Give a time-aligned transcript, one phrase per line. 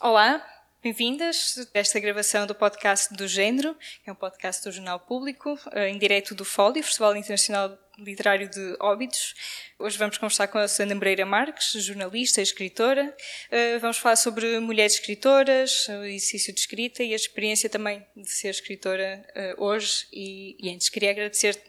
[0.00, 0.46] Olá,
[0.80, 3.74] bem-vindas a esta gravação do podcast do Gênero,
[4.04, 8.48] que é um podcast do Jornal Público, eh, em direto do FOLI, Festival Internacional Literário
[8.48, 9.34] de Óbidos.
[9.76, 13.12] Hoje vamos conversar com a Susana Moreira Marques, jornalista e escritora.
[13.50, 18.30] Eh, vamos falar sobre mulheres escritoras, o exercício de escrita e a experiência também de
[18.30, 20.06] ser escritora eh, hoje.
[20.12, 21.60] E antes queria agradecer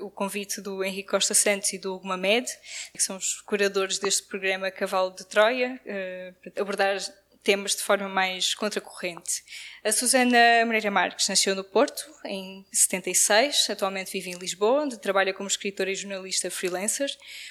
[0.00, 2.46] o convite do Henrique Costa Santos e do Hugo Mamed,
[2.92, 5.80] que são os curadores deste programa Cavalo de Troia,
[6.40, 6.98] para abordar
[7.44, 9.44] temas de forma mais contracorrente.
[9.84, 15.34] A Susana Moreira Marques nasceu no Porto em 76, atualmente vive em Lisboa, onde trabalha
[15.34, 17.10] como escritora e jornalista freelancer.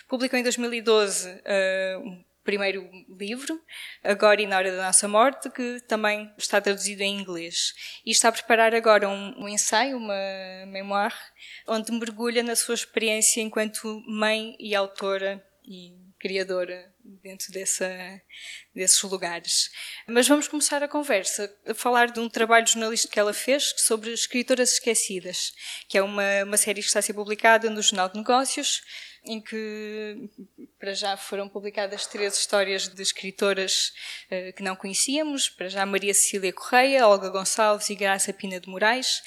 [0.09, 3.61] Publicou em 2012 uh, um primeiro livro,
[4.03, 7.73] Agora e na Hora da Nossa Morte, que também está traduzido em inglês.
[8.05, 11.13] E está a preparar agora um, um ensaio, uma memoir,
[11.67, 16.89] onde mergulha na sua experiência enquanto mãe e autora e criadora
[17.21, 17.85] dentro dessa,
[18.73, 19.69] desses lugares.
[20.07, 24.13] Mas vamos começar a conversa a falar de um trabalho jornalístico que ela fez sobre
[24.13, 25.51] escritoras esquecidas,
[25.89, 28.81] que é uma, uma série que está a ser publicada no Jornal de Negócios,
[29.25, 30.29] em que
[30.79, 33.91] para já foram publicadas três histórias de escritoras
[34.31, 38.69] uh, que não conhecíamos, para já Maria Cecília Correia, Olga Gonçalves e Graça Pina de
[38.69, 39.21] Moraes,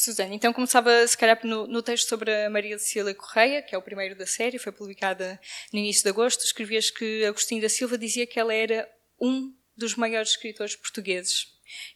[0.00, 3.78] Suzana, então começava se calhar no, no, texto sobre a Maria Cecília Correia, que é
[3.78, 5.40] o primeiro da série, foi publicada
[5.72, 6.44] no início de agosto.
[6.44, 8.88] Escrevias que Agostinho da Silva dizia que ela era
[9.20, 11.46] um dos maiores escritores portugueses.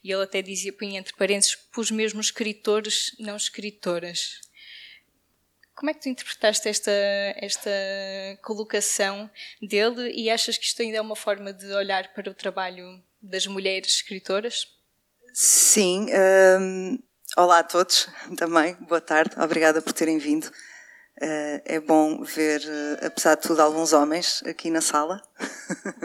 [0.03, 4.41] E ele até dizia, punha entre parênteses, os mesmos escritores, não escritoras.
[5.75, 6.93] Como é que tu interpretaste esta,
[7.37, 7.71] esta
[8.43, 9.29] colocação
[9.61, 13.47] dele e achas que isto ainda é uma forma de olhar para o trabalho das
[13.47, 14.69] mulheres escritoras?
[15.33, 16.07] Sim.
[16.61, 16.99] Hum,
[17.37, 20.45] Olá a todos também, boa tarde, obrigada por terem vindo.
[21.21, 25.21] Uh, é bom ver, uh, apesar de tudo, alguns homens aqui na sala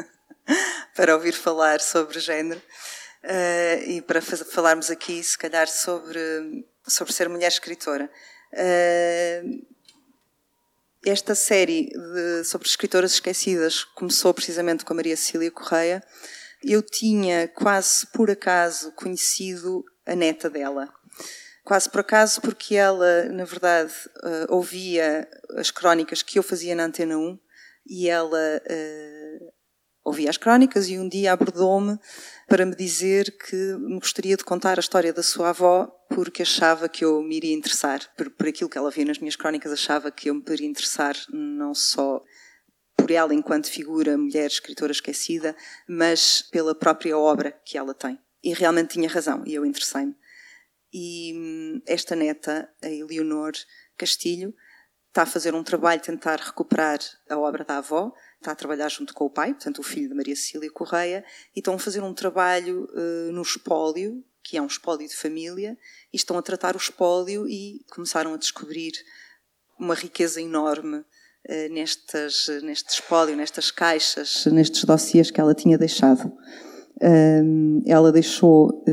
[0.95, 7.29] para ouvir falar sobre género uh, e para falarmos aqui, se calhar, sobre, sobre ser
[7.29, 8.09] mulher escritora.
[11.05, 16.03] esta série de, sobre escritoras esquecidas começou precisamente com a Maria Cecília Correia.
[16.63, 20.91] Eu tinha quase por acaso conhecido a neta dela
[21.69, 23.93] quase por acaso, porque ela, na verdade,
[24.23, 27.39] uh, ouvia as crónicas que eu fazia na Antena 1
[27.87, 29.53] e ela uh,
[30.03, 31.99] ouvia as crónicas e um dia abordou-me
[32.47, 36.89] para me dizer que me gostaria de contar a história da sua avó porque achava
[36.89, 38.01] que eu me iria interessar.
[38.17, 41.15] Por, por aquilo que ela via nas minhas crónicas, achava que eu me poderia interessar
[41.31, 42.23] não só
[42.97, 45.55] por ela enquanto figura mulher escritora esquecida,
[45.87, 48.17] mas pela própria obra que ela tem.
[48.43, 50.15] E realmente tinha razão, e eu interessei-me.
[50.91, 53.51] E hum, esta neta, a Eleonor
[53.97, 54.53] Castilho,
[55.09, 59.13] está a fazer um trabalho tentar recuperar a obra da avó, está a trabalhar junto
[59.13, 62.13] com o pai, portanto o filho de Maria Cecília Correia, e estão a fazer um
[62.13, 65.77] trabalho uh, no espólio, que é um espólio de família,
[66.13, 68.93] e estão a tratar o espólio e começaram a descobrir
[69.79, 76.31] uma riqueza enorme uh, nestas, neste espólio, nestas caixas, nestes dossiês que ela tinha deixado.
[77.85, 78.83] Ela deixou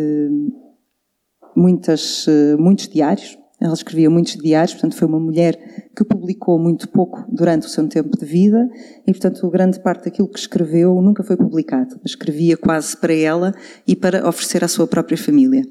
[1.57, 3.39] muitas, eh, muitos diários.
[3.59, 5.57] Ela escrevia muitos diários, portanto, foi uma mulher
[5.97, 8.69] que publicou muito pouco durante o seu tempo de vida
[9.07, 11.99] e, portanto, grande parte daquilo que escreveu nunca foi publicado.
[12.05, 13.55] Escrevia quase para ela
[13.87, 15.63] e para oferecer à sua própria família.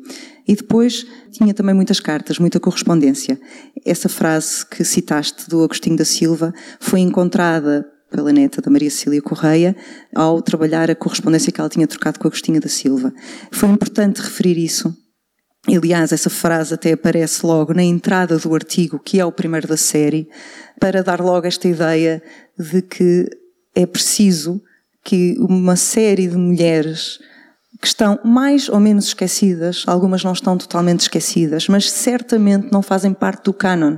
[0.47, 3.39] E depois tinha também muitas cartas, muita correspondência.
[3.85, 9.21] Essa frase que citaste do Agostinho da Silva foi encontrada pela neta da Maria Cecília
[9.21, 9.75] Correia,
[10.13, 13.13] ao trabalhar a correspondência que ela tinha trocado com Agostinho da Silva.
[13.51, 14.95] Foi importante referir isso,
[15.67, 19.77] Aliás, essa frase até aparece logo na entrada do artigo, que é o primeiro da
[19.77, 20.29] série,
[20.79, 22.21] para dar logo esta ideia
[22.57, 23.27] de que
[23.73, 24.61] é preciso
[25.03, 27.19] que uma série de mulheres
[27.81, 33.13] que estão mais ou menos esquecidas, algumas não estão totalmente esquecidas, mas certamente não fazem
[33.13, 33.97] parte do canon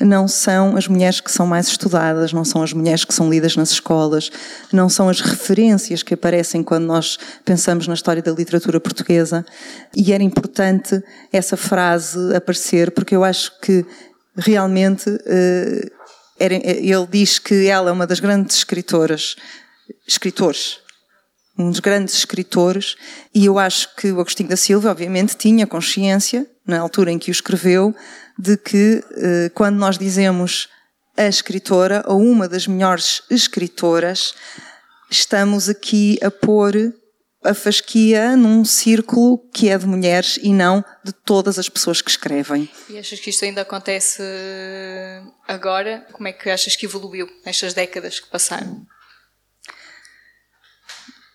[0.00, 3.54] não são as mulheres que são mais estudadas, não são as mulheres que são lidas
[3.54, 4.30] nas escolas,
[4.72, 9.44] não são as referências que aparecem quando nós pensamos na história da literatura portuguesa.
[9.94, 11.02] E era importante
[11.32, 13.84] essa frase aparecer, porque eu acho que
[14.36, 15.90] realmente eh,
[16.38, 19.36] ele diz que ela é uma das grandes escritoras,
[20.08, 20.78] escritores,
[21.58, 22.96] um dos grandes escritores,
[23.34, 27.30] e eu acho que o Agostinho da Silva, obviamente, tinha consciência, na altura em que
[27.30, 27.94] o escreveu,
[28.38, 30.68] de que eh, quando nós dizemos
[31.16, 34.34] a escritora ou uma das melhores escritoras,
[35.10, 36.74] estamos aqui a pôr
[37.42, 42.10] a fasquia num círculo que é de mulheres e não de todas as pessoas que
[42.10, 42.68] escrevem.
[42.88, 44.22] E achas que isto ainda acontece
[45.48, 46.06] agora?
[46.12, 48.84] Como é que achas que evoluiu nestas décadas que passaram?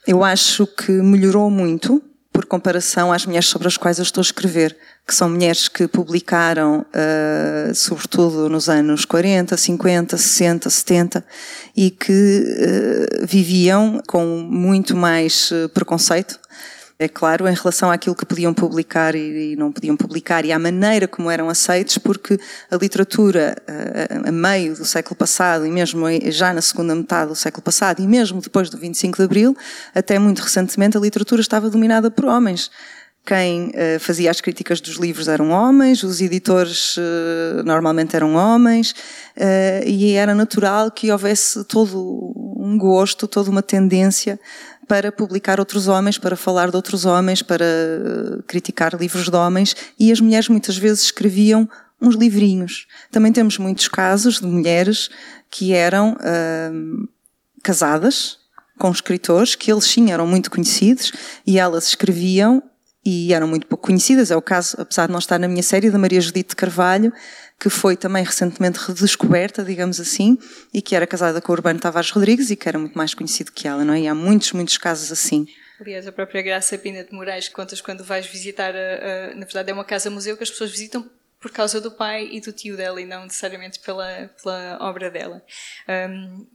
[0.08, 2.02] Eu acho que melhorou muito
[2.32, 4.78] por comparação às mulheres sobre as quais eu estou a escrever,
[5.08, 11.26] que são mulheres que publicaram, uh, sobretudo nos anos 40, 50, 60, 70,
[11.76, 16.40] e que uh, viviam com muito mais uh, preconceito
[16.98, 21.10] é claro, em relação àquilo que podiam publicar e não podiam publicar e à maneira
[21.10, 22.40] como eram aceitos, porque
[22.72, 23.54] a literatura,
[24.26, 28.08] a, meio do século passado e mesmo já na segunda metade do século passado e
[28.08, 29.58] mesmo depois do 25 de Abril,
[29.94, 32.72] até muito recentemente a literatura estava dominada por homens.
[33.26, 38.92] Quem uh, fazia as críticas dos livros eram homens, os editores uh, normalmente eram homens,
[38.92, 44.40] uh, e era natural que houvesse todo um gosto, toda uma tendência
[44.88, 47.66] para publicar outros homens, para falar de outros homens, para
[48.46, 51.68] criticar livros de homens, e as mulheres muitas vezes escreviam
[52.00, 52.86] uns livrinhos.
[53.10, 55.10] Também temos muitos casos de mulheres
[55.50, 56.16] que eram
[57.64, 58.38] casadas
[58.78, 61.12] com escritores, que eles sim eram muito conhecidos,
[61.48, 62.62] e elas escreviam
[63.06, 64.32] e eram muito pouco conhecidas.
[64.32, 67.14] É o caso, apesar de não estar na minha série, da Maria Judite Carvalho,
[67.60, 70.38] que foi também recentemente redescoberta, digamos assim,
[70.74, 73.52] e que era casada com o Urbano Tavares Rodrigues e que era muito mais conhecido
[73.52, 74.02] que ela, não é?
[74.02, 75.48] E há muitos, muitos casos assim.
[75.80, 79.70] Aliás, a própria Graça Pina de Moraes contas quando vais visitar, a, a, na verdade
[79.70, 81.10] é uma casa-museu que as pessoas visitam
[81.40, 85.44] por causa do pai e do tio dela e não necessariamente pela, pela obra dela.
[85.88, 86.48] Um,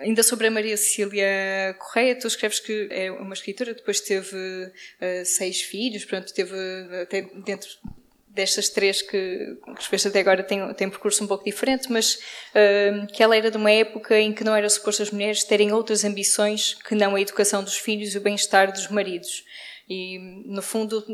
[0.00, 5.24] Ainda sobre a Maria Cecília Correia, tu escreves que é uma escritora, depois teve uh,
[5.24, 6.54] seis filhos, pronto, teve
[7.02, 7.68] até dentro
[8.26, 12.14] destas três que, que escreveste até agora tem, tem um percurso um pouco diferente, mas
[12.14, 15.72] uh, que ela era de uma época em que não era suposto as mulheres terem
[15.72, 19.44] outras ambições que não a educação dos filhos e o bem-estar dos maridos.
[19.88, 21.04] E, no fundo,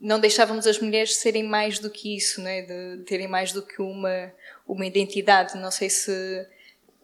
[0.00, 2.62] não deixávamos as mulheres serem mais do que isso, né?
[2.62, 4.32] de terem mais do que uma,
[4.66, 5.56] uma identidade.
[5.58, 6.46] Não sei se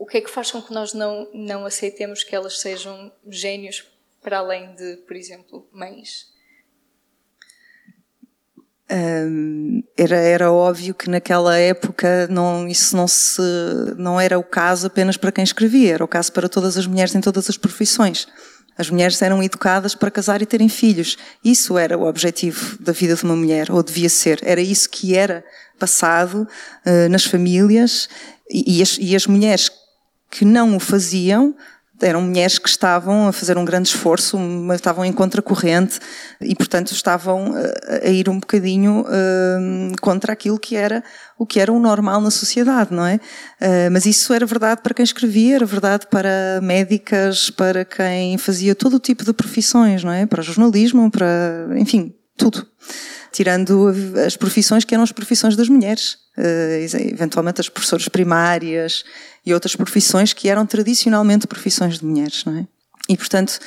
[0.00, 3.85] o que é que faz com que nós não, não aceitemos que elas sejam gênios
[4.23, 6.26] para além de, por exemplo, mães?
[8.91, 13.43] Um, era, era óbvio que naquela época não, isso não, se,
[13.99, 17.14] não era o caso apenas para quem escrevia, era o caso para todas as mulheres
[17.14, 18.26] em todas as profissões.
[18.79, 21.19] As mulheres eram educadas para casar e terem filhos.
[21.44, 24.41] Isso era o objetivo da vida de uma mulher, ou devia ser.
[24.43, 25.44] Era isso que era
[25.79, 26.49] passado
[26.87, 28.08] uh, nas famílias
[28.50, 29.70] e, e, as, e as mulheres
[30.30, 31.54] que não o faziam
[32.06, 34.38] eram mulheres que estavam a fazer um grande esforço,
[34.74, 35.98] estavam em contracorrente
[36.40, 37.54] e, portanto, estavam
[38.02, 41.02] a ir um bocadinho uh, contra aquilo que era
[41.38, 43.16] o que era o normal na sociedade, não é?
[43.16, 48.74] Uh, mas isso era verdade para quem escrevia, era verdade para médicas, para quem fazia
[48.74, 50.26] todo o tipo de profissões, não é?
[50.26, 52.66] Para jornalismo, para, enfim, tudo.
[53.32, 53.92] Tirando
[54.26, 59.04] as profissões que eram as profissões das mulheres, uh, eventualmente as professoras primárias,
[59.44, 62.66] e outras profissões que eram tradicionalmente profissões de mulheres, não é?
[63.08, 63.58] E, portanto,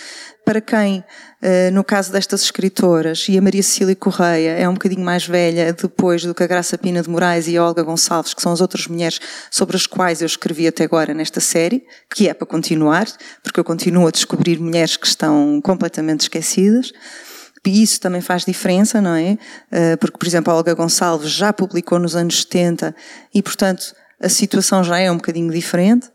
[0.46, 1.04] para quem,
[1.42, 5.74] eh, no caso destas escritoras, e a Maria Cecília Correia é um bocadinho mais velha
[5.74, 8.62] depois do que a Graça Pina de Moraes e a Olga Gonçalves, que são as
[8.62, 9.20] outras mulheres
[9.52, 11.84] sobre as quais eu escrevi até agora nesta série,
[12.14, 13.06] que é para continuar,
[13.42, 16.94] porque eu continuo a descobrir mulheres que estão completamente esquecidas.
[17.66, 19.38] E isso também faz diferença, não é?
[19.72, 22.96] Eh, porque, por exemplo, a Olga Gonçalves já publicou nos anos 70
[23.34, 23.94] e, portanto,
[24.24, 26.10] a situação já é um bocadinho diferente.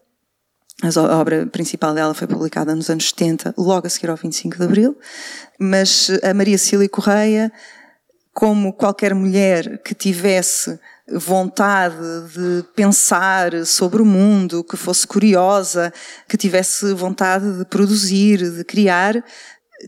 [0.82, 4.62] A obra principal dela foi publicada nos anos 70, logo a seguir ao 25 de
[4.62, 4.96] Abril,
[5.58, 7.53] mas a Maria Cília Correia,
[8.32, 10.79] como qualquer mulher que tivesse
[11.10, 11.96] vontade
[12.32, 15.93] de pensar sobre o mundo, que fosse curiosa,
[16.29, 19.24] que tivesse vontade de produzir, de criar,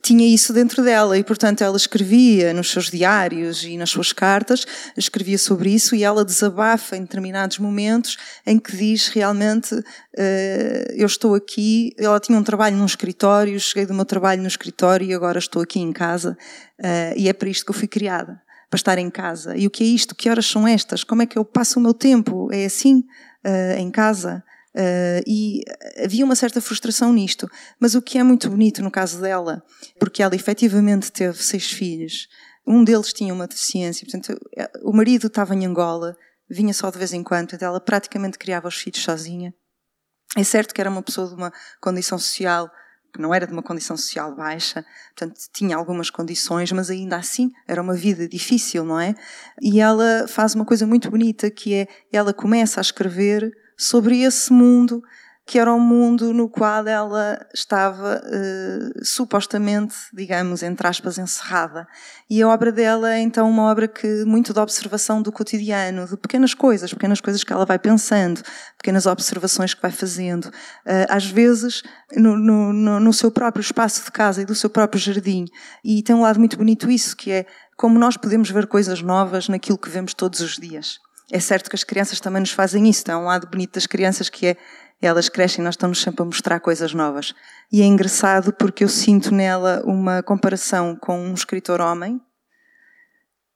[0.02, 4.64] tinha isso dentro dela e, portanto, ela escrevia nos seus diários e nas suas cartas,
[4.96, 8.16] escrevia sobre isso e ela desabafa em determinados momentos
[8.46, 9.84] em que diz realmente uh,
[10.94, 15.06] eu estou aqui, ela tinha um trabalho num escritório, cheguei do meu trabalho no escritório
[15.06, 16.36] e agora estou aqui em casa
[16.78, 19.56] uh, e é para isto que eu fui criada, para estar em casa.
[19.56, 20.14] E o que é isto?
[20.14, 21.02] Que horas são estas?
[21.02, 22.48] Como é que eu passo o meu tempo?
[22.52, 23.04] É assim?
[23.44, 24.44] Uh, em casa?
[24.74, 25.62] Uh, e
[26.04, 27.48] havia uma certa frustração nisto.
[27.78, 29.62] Mas o que é muito bonito no caso dela,
[29.98, 32.28] porque ela efetivamente teve seis filhos,
[32.66, 34.38] um deles tinha uma deficiência, portanto,
[34.82, 36.16] o marido estava em Angola,
[36.48, 39.52] vinha só de vez em quando, então ela praticamente criava os filhos sozinha.
[40.36, 42.70] É certo que era uma pessoa de uma condição social
[43.12, 44.84] que não era de uma condição social baixa,
[45.16, 49.14] portanto tinha algumas condições, mas ainda assim era uma vida difícil, não é?
[49.60, 53.50] E ela faz uma coisa muito bonita que é ela começa a escrever
[53.80, 55.02] sobre esse mundo
[55.50, 61.88] que era o mundo no qual ela estava uh, supostamente, digamos, entre aspas, encerrada.
[62.30, 66.16] E a obra dela é então uma obra que muito da observação do cotidiano, de
[66.16, 68.40] pequenas coisas, pequenas coisas que ela vai pensando,
[68.78, 71.82] pequenas observações que vai fazendo, uh, às vezes
[72.14, 75.46] no, no, no seu próprio espaço de casa e do seu próprio jardim.
[75.84, 77.46] E tem um lado muito bonito isso, que é
[77.76, 81.00] como nós podemos ver coisas novas naquilo que vemos todos os dias.
[81.32, 83.04] É certo que as crianças também nos fazem isso.
[83.10, 84.56] Há um lado bonito das crianças que é
[85.02, 87.34] elas crescem nós estamos sempre a mostrar coisas novas.
[87.72, 92.20] E é engraçado porque eu sinto nela uma comparação com um escritor homem,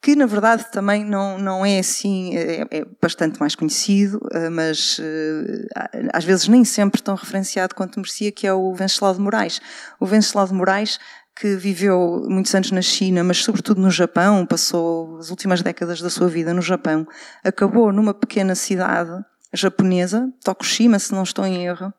[0.01, 5.01] que na verdade também não, não é assim, é, é bastante mais conhecido, eh, mas
[5.01, 9.61] eh, às vezes nem sempre tão referenciado quanto merecia, que é o Venceslau de Moraes.
[9.99, 10.99] O Venceslau de Moraes,
[11.37, 16.09] que viveu muitos anos na China, mas sobretudo no Japão, passou as últimas décadas da
[16.09, 17.07] sua vida no Japão,
[17.43, 21.93] acabou numa pequena cidade japonesa, Tokushima, se não estou em erro,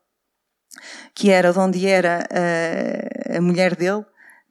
[1.14, 4.04] que era de onde era a, a mulher dele,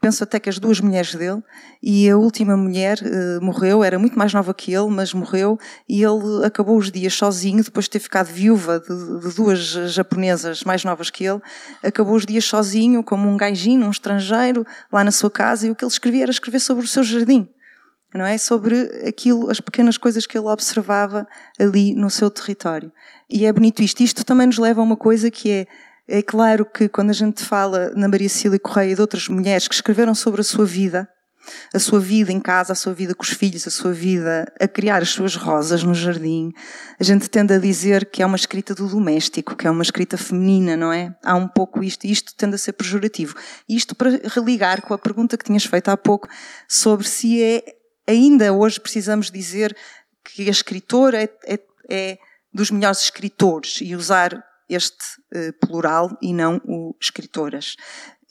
[0.06, 1.42] penso até que as duas mulheres dele,
[1.82, 5.58] e a última mulher uh, morreu, era muito mais nova que ele, mas morreu,
[5.90, 10.64] e ele acabou os dias sozinho, depois de ter ficado viúva de, de, duas japonesas
[10.64, 11.42] mais novas que ele,
[11.82, 15.76] acabou os dias sozinho, como um gaijinho, um estrangeiro, lá na sua casa, e o
[15.76, 17.50] que ele escrevia era escrever sobre o seu jardim
[18.14, 18.38] não é?
[18.38, 21.28] Sobre aquilo, as pequenas coisas que ele observava
[21.60, 22.90] ali no seu território.
[23.30, 24.02] E é bonito isto.
[24.02, 25.68] Isto também nos leva a uma coisa que é,
[26.08, 29.68] é claro que quando a gente fala na Maria Cília Correia e de outras mulheres
[29.68, 31.10] que escreveram sobre a sua vida,
[31.74, 34.68] a sua vida em casa, a sua vida com os filhos, a sua vida a
[34.68, 36.52] criar as suas rosas no jardim,
[37.00, 40.18] a gente tende a dizer que é uma escrita do doméstico, que é uma escrita
[40.18, 41.16] feminina, não é?
[41.24, 43.36] Há um pouco isto, e isto tende a ser pejorativo.
[43.68, 46.28] Isto para religar com a pergunta que tinhas feito há pouco
[46.68, 47.64] sobre se é
[48.08, 49.76] ainda hoje precisamos dizer
[50.24, 51.60] que a escritora é, é,
[51.90, 52.18] é
[52.54, 55.06] dos melhores escritores e usar este
[55.36, 57.76] uh, plural e não o escritoras.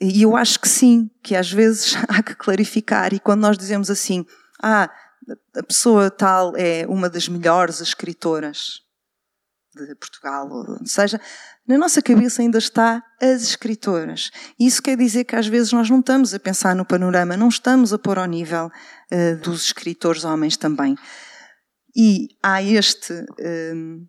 [0.00, 3.91] E eu acho que sim, que às vezes há que clarificar e quando nós dizemos
[3.91, 4.25] assim,
[4.62, 4.91] ah,
[5.57, 8.85] a pessoa tal é uma das melhores escritoras
[9.75, 11.21] de Portugal, ou onde seja,
[11.67, 14.31] na nossa cabeça ainda está as escritoras.
[14.59, 17.93] Isso quer dizer que às vezes nós não estamos a pensar no panorama, não estamos
[17.93, 20.97] a pôr ao nível uh, dos escritores homens também.
[21.97, 24.07] E há este, uh,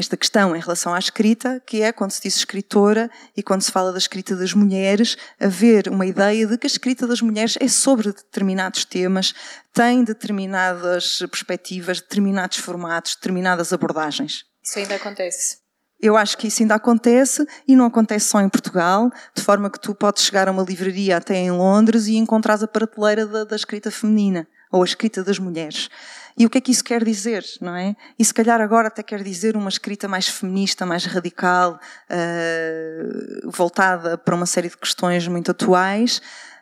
[0.00, 3.70] esta questão em relação à escrita, que é quando se diz escritora e quando se
[3.70, 7.68] fala da escrita das mulheres, haver uma ideia de que a escrita das mulheres é
[7.68, 9.34] sobre determinados temas,
[9.72, 14.44] tem determinadas perspectivas, determinados formatos, determinadas abordagens.
[14.64, 15.58] Isso ainda acontece.
[16.02, 19.78] Eu acho que isso ainda acontece e não acontece só em Portugal, de forma que
[19.78, 23.54] tu podes chegar a uma livraria até em Londres e encontrar a prateleira da, da
[23.54, 25.90] escrita feminina ou a escrita das mulheres.
[26.40, 27.94] E o que é que isso quer dizer, não é?
[28.18, 31.78] E se calhar agora até quer dizer uma escrita mais feminista, mais radical,
[32.10, 36.16] uh, voltada para uma série de questões muito atuais,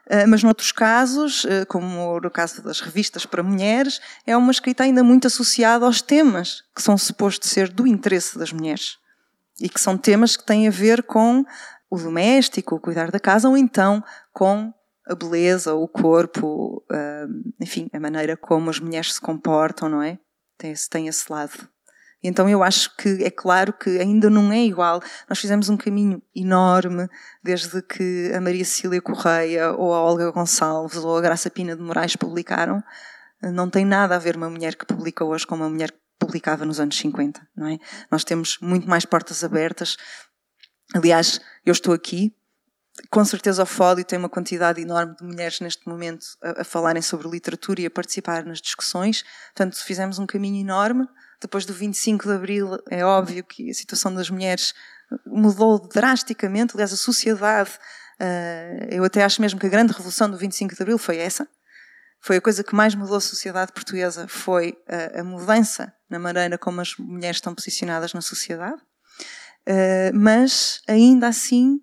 [0.06, 4.82] uh, mas noutros casos, uh, como no caso das revistas para mulheres, é uma escrita
[4.82, 8.96] ainda muito associada aos temas que são supostos ser do interesse das mulheres.
[9.60, 11.44] E que são temas que têm a ver com
[11.88, 14.74] o doméstico, o cuidar da casa, ou então com
[15.08, 16.84] a beleza, o corpo,
[17.60, 20.18] enfim, a maneira como as mulheres se comportam, não é?
[20.56, 21.68] Tem esse, tem esse lado.
[22.22, 25.00] Então eu acho que é claro que ainda não é igual.
[25.28, 27.08] Nós fizemos um caminho enorme
[27.44, 31.82] desde que a Maria Cecília Correia ou a Olga Gonçalves ou a Graça Pina de
[31.82, 32.82] Moraes publicaram.
[33.40, 36.64] Não tem nada a ver uma mulher que publica hoje com uma mulher que publicava
[36.64, 37.78] nos anos 50, não é?
[38.10, 39.96] Nós temos muito mais portas abertas.
[40.92, 42.34] Aliás, eu estou aqui,
[43.10, 47.02] com certeza o Fólio tem uma quantidade enorme de mulheres neste momento a, a, falarem
[47.02, 49.24] sobre literatura e a participar nas discussões.
[49.54, 51.06] Portanto, fizemos um caminho enorme.
[51.40, 54.74] Depois do 25 de Abril, é óbvio que a situação das mulheres
[55.26, 56.72] mudou drasticamente.
[56.74, 57.70] Aliás, a sociedade,
[58.20, 61.48] uh, eu até acho mesmo que a grande revolução do 25 de Abril foi essa.
[62.20, 66.58] Foi a coisa que mais mudou a sociedade portuguesa, foi a, a mudança na maneira
[66.58, 68.82] como as mulheres estão posicionadas na sociedade.
[69.68, 71.80] Uh, mas ainda assim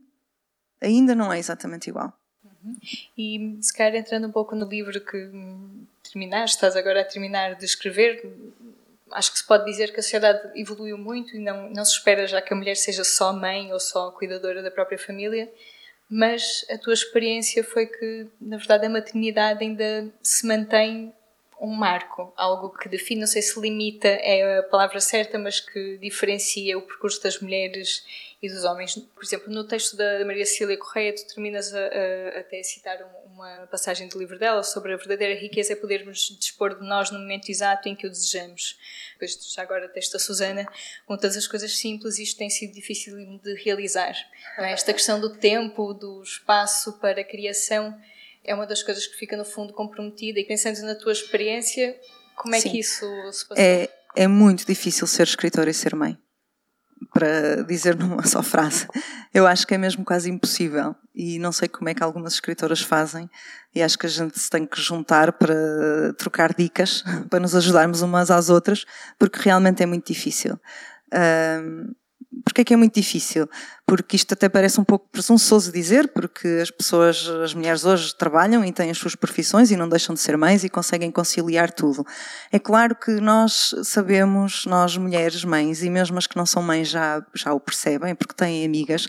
[0.85, 2.13] ainda não é exatamente igual.
[2.43, 2.75] Uhum.
[3.17, 5.31] E se calhar entrando um pouco no livro que
[6.03, 8.23] terminaste, estás agora a terminar de escrever,
[9.11, 12.27] acho que se pode dizer que a sociedade evoluiu muito e não, não se espera
[12.27, 15.51] já que a mulher seja só mãe ou só cuidadora da própria família,
[16.09, 21.13] mas a tua experiência foi que, na verdade, a maternidade ainda se mantém
[21.59, 25.97] um marco, algo que define, não sei se limita é a palavra certa, mas que
[25.97, 28.05] diferencia o percurso das mulheres
[28.41, 28.95] e dos homens.
[28.95, 33.00] Por exemplo, no texto da Maria Cília Correia, tu terminas a, a, até a citar
[33.25, 37.19] uma passagem do livro dela sobre a verdadeira riqueza é podermos dispor de nós no
[37.19, 38.77] momento exato em que o desejamos.
[39.13, 40.65] Depois, já agora, texto da Susana,
[41.05, 44.13] com todas as coisas simples, isto tem sido difícil de realizar.
[44.57, 44.71] É?
[44.71, 47.97] Esta questão do tempo, do espaço para a criação,
[48.45, 50.39] é uma das coisas que fica, no fundo, comprometida.
[50.39, 51.95] E pensando na tua experiência,
[52.35, 52.71] como é Sim.
[52.71, 53.63] que isso se passou?
[53.63, 56.17] É, é muito difícil ser escritora e ser mãe
[57.13, 58.87] para dizer numa só frase.
[59.33, 62.81] Eu acho que é mesmo quase impossível e não sei como é que algumas escritoras
[62.81, 63.29] fazem
[63.73, 68.01] e acho que a gente se tem que juntar para trocar dicas, para nos ajudarmos
[68.01, 68.85] umas às outras,
[69.17, 70.59] porque realmente é muito difícil.
[71.13, 71.93] Um,
[72.44, 73.50] Porquê é que é muito difícil?
[73.86, 78.63] Porque isto até parece um pouco presunçoso dizer, porque as pessoas, as mulheres hoje trabalham
[78.63, 82.05] e têm as suas profissões e não deixam de ser mães e conseguem conciliar tudo.
[82.51, 86.88] É claro que nós sabemos, nós mulheres mães, e mesmo as que não são mães
[86.88, 89.08] já, já o percebem, porque têm amigas,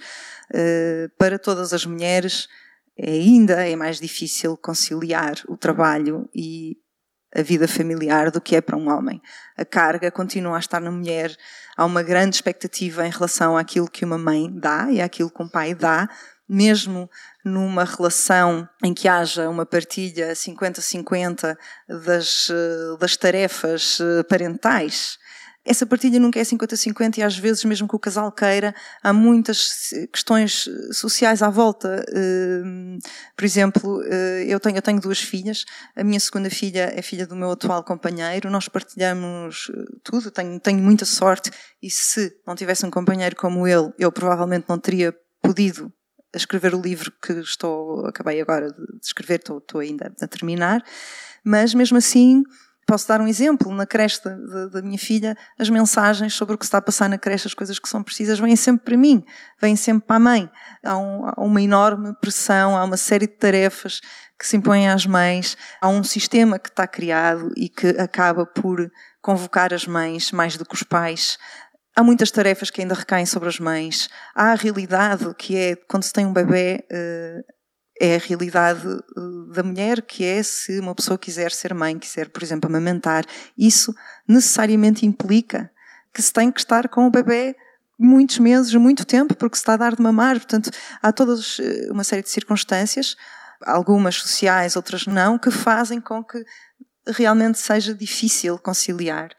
[0.53, 2.49] eh, para todas as mulheres
[3.01, 6.77] ainda é mais difícil conciliar o trabalho e
[7.35, 9.21] a vida familiar do que é para um homem.
[9.57, 11.37] A carga continua a estar na mulher.
[11.77, 15.49] Há uma grande expectativa em relação àquilo que uma mãe dá e àquilo que um
[15.49, 16.09] pai dá,
[16.49, 17.11] mesmo
[17.45, 21.57] numa relação em que haja uma partilha 50-50
[21.89, 25.19] das, eh, das tarefas eh, parentais
[25.67, 29.91] essa partilha nunca é 50-50 e às vezes, mesmo que o casal queira, há muitas
[30.13, 32.05] questões sociais à volta.
[32.15, 32.99] Hum,
[33.37, 37.27] por exemplo, eh, eu tenho, eu tenho duas filhas, a minha segunda filha é filha
[37.27, 41.51] do meu atual companheiro, nós partilhamos eh, tudo, tenho, tenho muita sorte
[41.83, 45.93] e se não tivesse um companheiro como ele, eu provavelmente não teria podido
[46.35, 50.83] escrever o livro que estou, acabei agora de escrever, estou, estou ainda a terminar,
[51.45, 52.43] mas mesmo assim
[52.87, 54.21] Posso dar um exemplo, na creche
[54.71, 57.81] da, minha filha, as mensagens sobre o que está a passar na creche, as coisas
[57.81, 59.25] que são precisas, vêm sempre para mim,
[59.61, 60.51] vêm sempre para a mãe.
[60.85, 64.01] Há, um, há uma enorme pressão, há uma série de tarefas
[64.39, 68.89] que se impõem às mães, há um sistema que está criado e que acaba por
[69.21, 71.39] convocar as mães mais do que os pais.
[71.97, 74.09] Há muitas tarefas que ainda recaem sobre as mães.
[74.33, 77.41] Há a realidade que é, quando se tem um bebê, eh,
[78.01, 82.29] é a realidade uh, da mulher, que é se uma pessoa quiser ser mãe, quiser,
[82.29, 83.25] por exemplo, amamentar,
[83.57, 83.95] isso
[84.29, 85.71] necessariamente implica
[86.13, 87.57] que se tem que estar com o bebê
[87.99, 90.37] muitos meses, muito tempo, porque se está a dar de mamar.
[90.37, 90.71] Portanto,
[91.03, 93.17] há toda uh, uma série de circunstâncias,
[93.65, 96.45] algumas sociais, outras não, que fazem com que
[97.07, 99.31] realmente seja difícil conciliar.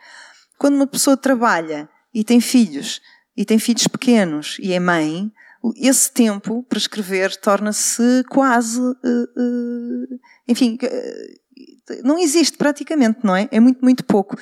[0.58, 3.02] Quando uma pessoa trabalha e tem filhos,
[3.36, 5.32] e tem filhos pequenos e é mãe,
[5.76, 13.48] esse tempo para escrever torna-se quase, uh, uh, enfim, uh, não existe praticamente, não é?
[13.52, 14.38] É muito, muito pouco.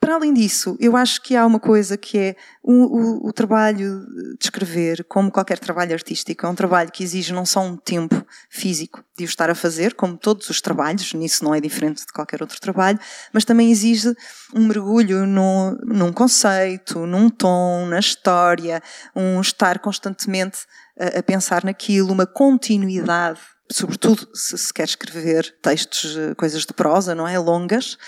[0.00, 4.06] Para além disso, eu acho que há uma coisa que é o, o, o, trabalho
[4.38, 8.24] de escrever, como qualquer trabalho artístico, é um trabalho que exige não só um tempo
[8.48, 12.12] físico de o estar a fazer, como todos os trabalhos, nisso não é diferente de
[12.12, 12.98] qualquer outro trabalho,
[13.32, 14.14] mas também exige
[14.54, 18.80] um mergulho no, num conceito, num tom, na história,
[19.16, 20.60] um estar constantemente
[20.96, 26.72] a, a pensar naquilo, uma continuidade sobretudo se se quer escrever textos, eh, coisas de
[26.72, 27.38] prosa, não é?
[27.38, 27.98] Longas,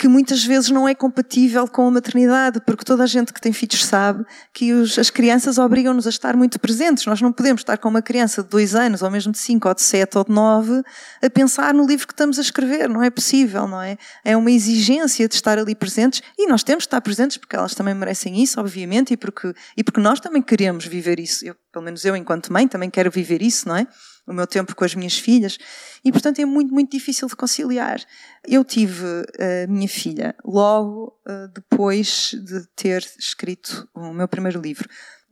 [0.00, 3.52] que muitas vezes não é compatível com a maternidade, porque toda a gente que tem
[3.52, 7.04] filhos sabe que os, as crianças obrigam-nos a estar muito presentes.
[7.04, 9.74] Nós não podemos estar com uma criança de dois anos, ou mesmo de cinco, ou
[9.74, 10.82] de sete, ou de nove,
[11.22, 12.88] a pensar no livro que estamos a escrever.
[12.88, 13.98] Não é possível, não é?
[14.24, 17.74] É uma exigência de estar ali presentes, e nós temos de estar presentes porque elas
[17.74, 21.44] também merecem isso, obviamente, e porque, e porque nós também queremos viver isso.
[21.44, 23.86] Eu, pelo menos eu, enquanto mãe, também quero viver isso, não é?
[24.30, 25.58] O meu tempo com as minhas filhas,
[26.04, 28.00] e portanto é muito, muito difícil de conciliar.
[28.46, 34.88] Eu tive a minha filha logo uh, depois de ter escrito o meu primeiro livro.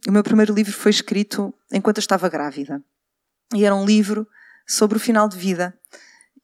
[0.06, 2.82] O meu primeiro livro foi escrito enquanto eu estava grávida.
[3.54, 4.26] E era um livro
[4.66, 5.72] sobre o final de vida.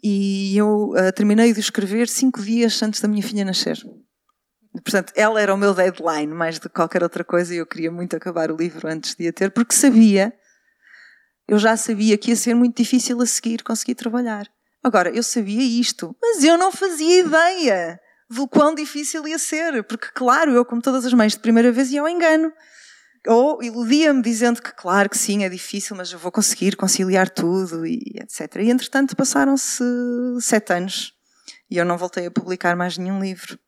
[0.02, 3.78] E eu uh, terminei de escrever cinco dias antes da minha filha nascer.
[4.72, 7.90] Portanto, ela era o meu deadline mais do que qualquer outra coisa e eu queria
[7.90, 10.32] muito acabar o livro antes de a ter, porque sabia
[11.48, 14.46] eu já sabia que ia ser muito difícil a seguir conseguir trabalhar.
[14.83, 20.09] Agora, eu sabia isto, mas eu não fazia ideia do quão difícil ia ser, porque,
[20.14, 22.52] claro, eu, como todas as mães de primeira vez, ia ao engano.
[23.26, 27.87] Ou iludia-me dizendo que, claro que sim, é difícil, mas eu vou conseguir conciliar tudo
[27.87, 28.57] e etc.
[28.57, 29.83] E, entretanto, passaram-se
[30.40, 31.14] sete anos
[31.70, 33.59] e eu não voltei a publicar mais nenhum livro.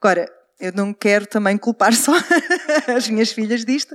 [0.00, 0.26] Agora,
[0.64, 2.12] eu não quero também culpar só
[2.96, 3.94] as minhas filhas disto.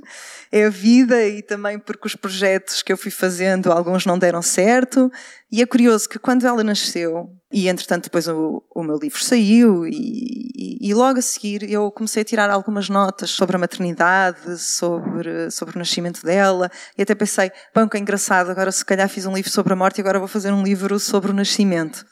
[0.52, 4.42] É a vida e também porque os projetos que eu fui fazendo, alguns não deram
[4.42, 5.12] certo.
[5.52, 9.88] E é curioso que quando ela nasceu, e entretanto depois o, o meu livro saiu,
[9.88, 14.60] e, e, e, logo a seguir eu comecei a tirar algumas notas sobre a maternidade,
[14.60, 19.10] sobre, sobre o nascimento dela, e até pensei, bom, que é engraçado, agora se calhar
[19.10, 22.06] fiz um livro sobre a morte e agora vou fazer um livro sobre o nascimento.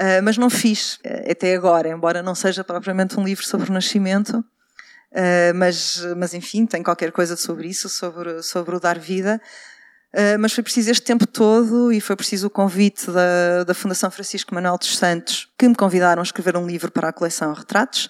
[0.00, 3.72] Uh, mas não fiz uh, até agora, embora não seja propriamente um livro sobre o
[3.72, 9.38] nascimento, uh, mas, mas enfim, tem qualquer coisa sobre isso, sobre, sobre o dar vida.
[10.40, 14.54] mas foi preciso este tempo todo e foi preciso o convite da, da Fundação Francisco
[14.54, 18.08] Manuel dos Santos que me convidaram a escrever um livro para a coleção Retratos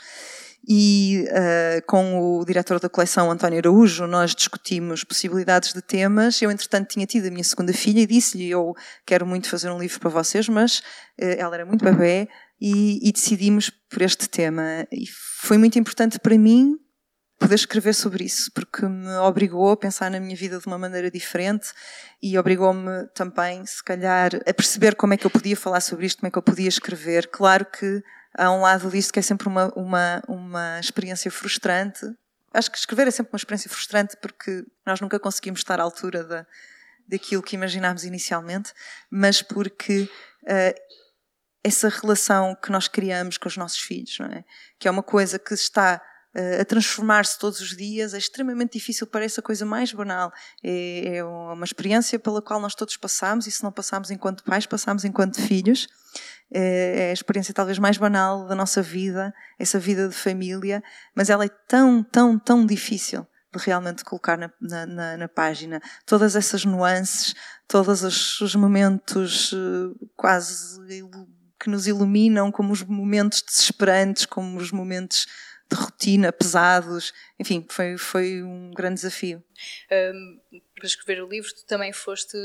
[0.69, 6.41] e uh, com o diretor da coleção, António Araújo, nós discutimos possibilidades de temas.
[6.43, 8.75] Eu, entretanto, tinha tido a minha segunda filha e disse-lhe: Eu
[9.07, 12.29] quero muito fazer um livro para vocês, mas uh, ela era muito bebê
[12.61, 14.87] e, e decidimos por este tema.
[14.93, 15.07] E
[15.41, 16.77] foi muito importante para mim
[17.41, 21.11] poder escrever sobre isso, porque me obrigou a pensar na minha vida de uma maneira
[21.11, 21.69] diferente
[22.23, 26.19] e obrigou-me também, se calhar, a perceber como é que eu podia falar sobre isto,
[26.19, 27.29] como é que eu podia escrever.
[27.29, 28.03] Claro que
[28.37, 32.07] há um lado disto que é sempre uma, uma, uma experiência frustrante.
[32.53, 36.25] Acho que escrever é sempre uma experiência frustrante porque nós nunca conseguimos estar à altura
[36.25, 36.47] da,
[37.07, 38.73] daquilo que imaginámos inicialmente,
[39.11, 40.09] mas porque
[40.45, 40.81] uh,
[41.63, 44.45] essa relação que nós criamos com os nossos filhos, é?
[44.79, 46.01] Que é uma coisa que está
[46.35, 50.33] uh, a transformar-se todos os dias, é extremamente difícil, parece a coisa mais banal.
[50.63, 54.67] É, é uma experiência pela qual nós todos passamos, e se não passamos enquanto pais,
[54.67, 55.89] passamos enquanto filhos.
[56.53, 60.83] É, é a experiência talvez mais banal da nossa vida, essa vida de família,
[61.15, 64.51] mas ela é tão, tão, tão difícil de realmente colocar na,
[64.87, 65.81] na, na página.
[66.07, 67.35] Todas essas nuances,
[67.67, 70.81] todos os, os momentos eh, quase
[71.59, 75.27] que nos iluminam, como os momentos desesperantes, como os momentos
[75.71, 77.13] de rotina pesados.
[77.39, 79.43] Enfim, foi, foi um grande desafio.
[79.93, 80.41] Um,
[80.81, 82.37] para escrever o livro, tu também foste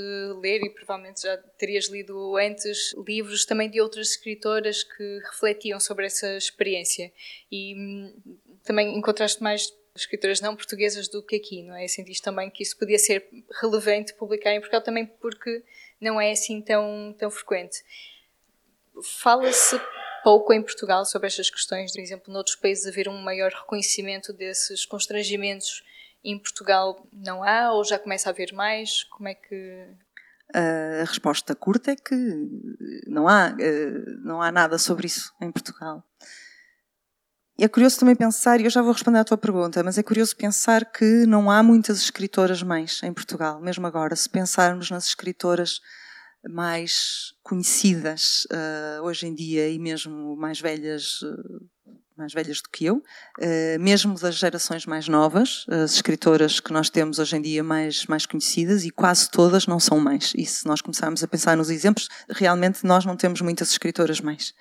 [0.41, 6.05] ler e provavelmente já terias lido antes livros também de outras escritoras que refletiam sobre
[6.05, 7.11] essa experiência.
[7.51, 11.87] E hum, também encontraste mais escritoras não portuguesas do que aqui, não é?
[11.87, 13.27] Sentiste também que isso podia ser
[13.61, 15.63] relevante publicar em Portugal também porque
[15.99, 17.83] não é assim tão, tão frequente.
[19.01, 19.79] Fala-se
[20.23, 24.85] pouco em Portugal sobre estas questões, por exemplo, noutros países haver um maior reconhecimento desses
[24.85, 25.83] constrangimentos.
[26.25, 29.03] Em Portugal não há ou já começa a haver mais?
[29.03, 29.87] Como é que
[30.53, 32.15] a resposta curta é que
[33.07, 33.91] não há, eh,
[34.23, 36.03] não há nada sobre isso em Portugal.
[37.57, 40.35] É curioso também pensar, e eu já vou responder à tua pergunta, mas é curioso
[40.35, 44.15] pensar que não há muitas escritoras mães em Portugal, mesmo agora.
[44.15, 45.79] Se pensarmos nas escritoras
[46.47, 51.69] mais conhecidas uh, hoje em dia e mesmo mais velhas, uh,
[52.17, 56.89] mais velhas do que eu, uh, mesmo das gerações mais novas, as escritoras que nós
[56.89, 60.33] temos hoje em dia mais, mais conhecidas e quase todas não são mães.
[60.35, 64.53] E se nós começarmos a pensar nos exemplos, realmente nós não temos muitas escritoras mães.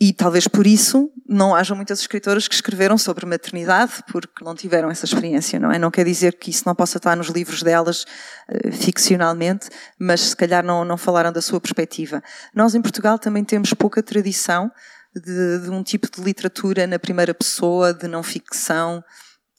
[0.00, 4.88] E talvez por isso não haja muitas escritoras que escreveram sobre maternidade, porque não tiveram
[4.88, 5.78] essa experiência, não é?
[5.80, 10.36] Não quer dizer que isso não possa estar nos livros delas uh, ficcionalmente, mas se
[10.36, 12.22] calhar não, não falaram da sua perspectiva.
[12.54, 14.70] Nós em Portugal também temos pouca tradição
[15.20, 19.02] de, de um tipo de literatura na primeira pessoa, de não ficção,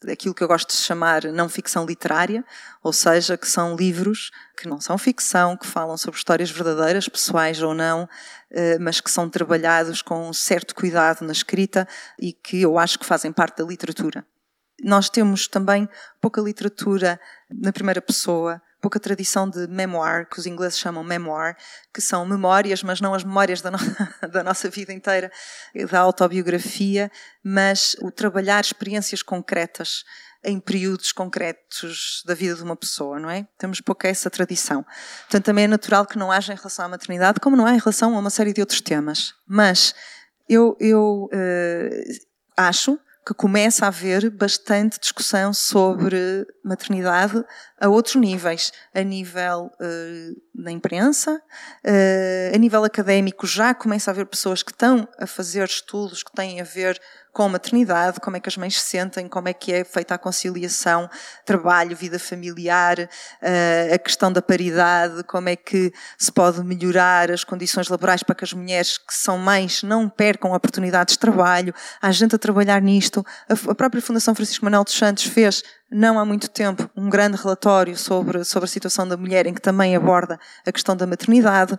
[0.08, 2.44] aquilo que eu gosto de chamar não ficção literária,
[2.82, 7.62] ou seja, que são livros que não são ficção, que falam sobre histórias verdadeiras, pessoais
[7.62, 8.08] ou não,
[8.50, 11.86] eh, mas que são trabalhados com um certo cuidado na escrita
[12.18, 14.24] e que eu acho que fazem parte da literatura.
[14.82, 15.88] Nós temos também
[16.20, 17.20] pouca literatura
[17.50, 21.56] na primeira pessoa, pouca tradição de memoir, que os ingleses chamam memoir,
[21.92, 23.78] que são memórias, mas não as memórias da, no
[24.30, 25.30] da nossa vida inteira,
[25.90, 27.10] da autobiografia,
[27.44, 30.04] mas o trabalhar experiências concretas
[30.42, 33.46] em períodos concretos da vida de uma pessoa, não é?
[33.58, 34.84] Temos pouca essa tradição.
[35.22, 37.78] Portanto, também é natural que não haja em relação à maternidade, como não há em
[37.78, 39.34] relação a uma série de outros temas.
[39.46, 39.94] Mas
[40.48, 47.44] eu, eu uh, acho que começa a haver bastante discussão sobre maternidade
[47.78, 51.40] a outros níveis, a nível uh, da imprensa,
[51.84, 56.32] uh, a nível académico já começa a haver pessoas que estão a fazer estudos que
[56.32, 57.00] têm a ver
[57.32, 60.14] com a maternidade, como é que as mães se sentem, como é que é feita
[60.14, 61.08] a conciliação,
[61.44, 67.44] trabalho, vida familiar, uh, a questão da paridade, como é que se pode melhorar as
[67.44, 71.74] condições laborais para que as mulheres que são mães não percam oportunidades de trabalho.
[72.02, 73.24] Há gente a trabalhar nisto.
[73.48, 77.36] A, a própria Fundação Francisco Manuel dos Santos fez não há muito tempo, um grande
[77.36, 81.76] relatório sobre, sobre a situação da mulher, em que também aborda a questão da maternidade.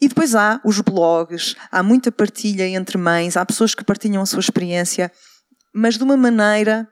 [0.00, 4.26] E depois há os blogs, há muita partilha entre mães, há pessoas que partilham a
[4.26, 5.10] sua experiência.
[5.74, 6.88] mas de uma maneira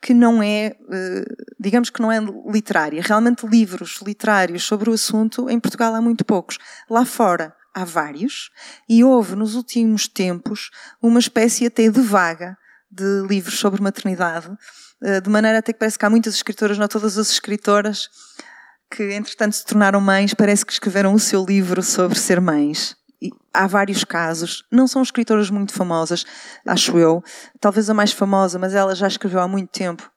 [0.00, 1.24] que não é, eh,
[1.58, 2.18] digamos que não é
[2.50, 3.02] literária.
[3.02, 6.56] Realmente livros literários sobre o assunto em Portugal há muito poucos.
[6.88, 8.50] Lá fora há vários
[8.88, 10.70] e houve nos últimos tempos
[11.02, 12.56] uma espécie até de vaga
[12.90, 14.50] de livros sobre maternidade,
[15.02, 18.08] eh, de maneira até que parece que há muitas escritoras, não todas as escritoras,
[18.90, 22.98] que entretanto se tornaram mães, parece que escreveram o seu livro sobre ser mães
[23.52, 24.64] há vários casos.
[24.70, 26.24] Não são escritoras muito famosas,
[26.66, 27.22] acho eu.
[27.60, 30.10] Talvez a mais famosa, mas ela já escreveu há muito tempo.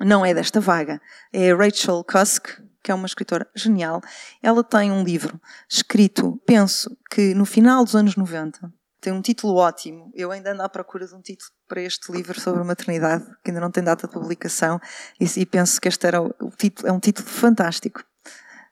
[0.00, 1.00] Não é desta vaga.
[1.32, 2.48] É Rachel Cusk,
[2.82, 4.02] que é uma escritora genial.
[4.42, 5.40] Ela tem um livro
[5.70, 8.70] escrito, penso que no final dos anos 90.
[9.06, 10.10] Tem um título ótimo.
[10.16, 13.60] Eu ainda ando à procura de um título para este livro sobre maternidade, que ainda
[13.60, 14.80] não tem data de publicação,
[15.20, 18.02] e, penso que este era o, título, é um título fantástico,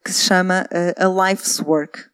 [0.05, 2.07] que se chama uh, A Life's Work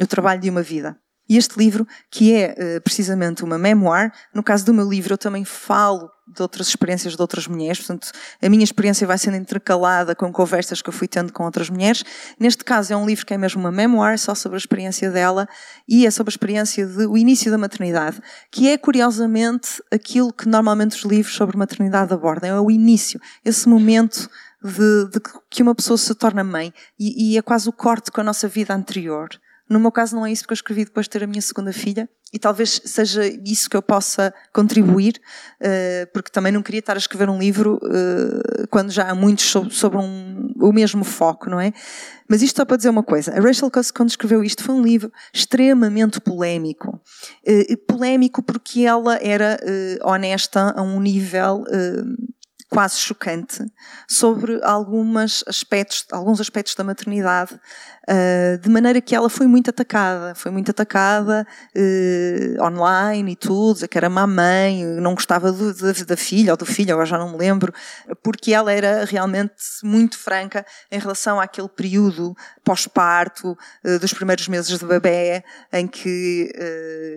[0.00, 0.98] o trabalho de uma vida.
[1.28, 5.18] E este livro, que é uh, precisamente uma memoir, no caso do meu livro eu
[5.18, 8.10] também falo de outras experiências de outras mulheres, portanto
[8.42, 12.04] a minha experiência vai sendo intercalada com conversas que eu fui tendo com outras mulheres.
[12.38, 15.48] Neste caso é um livro que é mesmo uma memoir, só sobre a experiência dela,
[15.88, 20.96] e é sobre a experiência do início da maternidade, que é curiosamente aquilo que normalmente
[20.96, 24.28] os livros sobre maternidade abordam, é o início, esse momento
[24.62, 28.20] de, de que uma pessoa se torna mãe, e, e é quase o corte com
[28.20, 29.28] a nossa vida anterior.
[29.68, 31.72] No meu caso não é isso porque eu escrevi depois de ter a minha segunda
[31.72, 35.20] filha e talvez seja isso que eu possa contribuir,
[35.60, 39.44] eh, porque também não queria estar a escrever um livro eh, quando já há muitos
[39.70, 41.72] sobre um, o mesmo foco, não é?
[42.28, 43.32] Mas isto só para dizer uma coisa.
[43.32, 47.00] A Rachel Cusk, quando escreveu isto, foi um livro extremamente polémico.
[47.44, 49.58] Eh, polémico porque ela era
[50.02, 51.64] honesta a um nível
[52.68, 53.64] quase chocante
[54.08, 57.58] sobre algumas aspectos, alguns aspectos da maternidade
[58.08, 63.88] Uh, de maneira que ela foi muito atacada, foi muito atacada uh, online e tudo,
[63.88, 67.18] que era má mãe, não gostava do, da, da, filha ou do filho, agora já
[67.18, 67.74] não me lembro,
[68.22, 74.78] porque ela era realmente muito franca em relação àquele período pós-parto, uh, dos primeiros meses
[74.78, 75.42] de bebê,
[75.72, 76.52] em que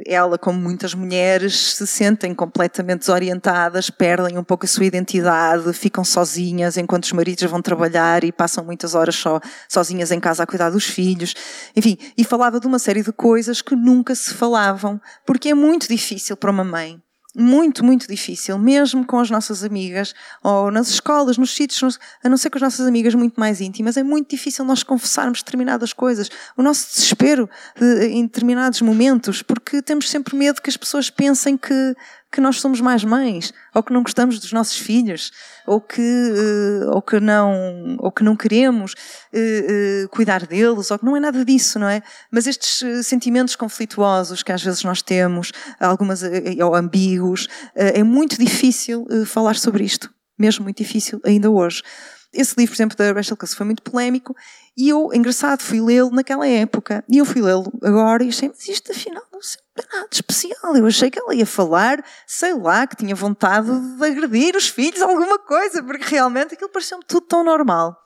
[0.07, 6.03] ela, como muitas mulheres, se sentem completamente desorientadas, perdem um pouco a sua identidade, ficam
[6.03, 10.47] sozinhas enquanto os maridos vão trabalhar e passam muitas horas só, sozinhas em casa a
[10.47, 11.35] cuidar do dos filhos,
[11.75, 15.87] enfim, e falava de uma série de coisas que nunca se falavam, porque é muito
[15.87, 17.01] difícil para uma mãe
[17.35, 22.37] muito, muito difícil, mesmo com as nossas amigas, ou nas escolas, nos sítios, a não
[22.37, 26.29] ser com as nossas amigas muito mais íntimas, é muito difícil nós confessarmos determinadas coisas.
[26.57, 31.55] O nosso desespero de, em determinados momentos, porque temos sempre medo que as pessoas pensem
[31.55, 31.95] que
[32.31, 35.31] que nós somos mais mães, ou que não gostamos dos nossos filhos,
[35.65, 40.99] ou que, uh, ou que, não, ou que não queremos uh, uh, cuidar deles, ou
[40.99, 42.03] que não é nada disso, não é?
[42.31, 46.21] Mas estes sentimentos conflituosos que às vezes nós temos, algumas,
[46.63, 50.09] ou ambíguos, é muito difícil falar sobre isto.
[50.37, 51.83] Mesmo muito difícil ainda hoje.
[52.31, 54.35] Esse livro, por exemplo, da Rachel Cusk foi muito polémico
[54.77, 58.67] e eu, engraçado, fui lê-lo naquela época e eu fui lê-lo agora e achei, mas
[58.67, 60.75] isto afinal não é nada especial.
[60.75, 65.01] Eu achei que ela ia falar, sei lá, que tinha vontade de agredir os filhos,
[65.01, 67.97] alguma coisa, porque realmente aquilo pareceu-me tudo tão normal.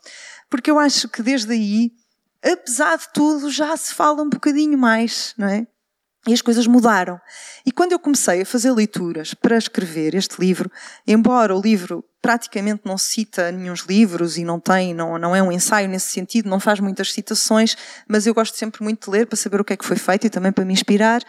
[0.49, 1.91] Porque eu acho que desde aí,
[2.43, 5.67] apesar de tudo, já se fala um bocadinho mais, não é?
[6.25, 7.19] E as coisas mudaram.
[7.65, 10.71] E quando eu comecei a fazer leituras para escrever este livro,
[11.05, 15.51] embora o livro praticamente não cita nenhum livros e não tem, não, não é um
[15.51, 17.75] ensaio nesse sentido, não faz muitas citações,
[18.07, 20.25] mas eu gosto sempre muito de ler para saber o que é que foi feito
[20.25, 21.21] e também para me inspirar.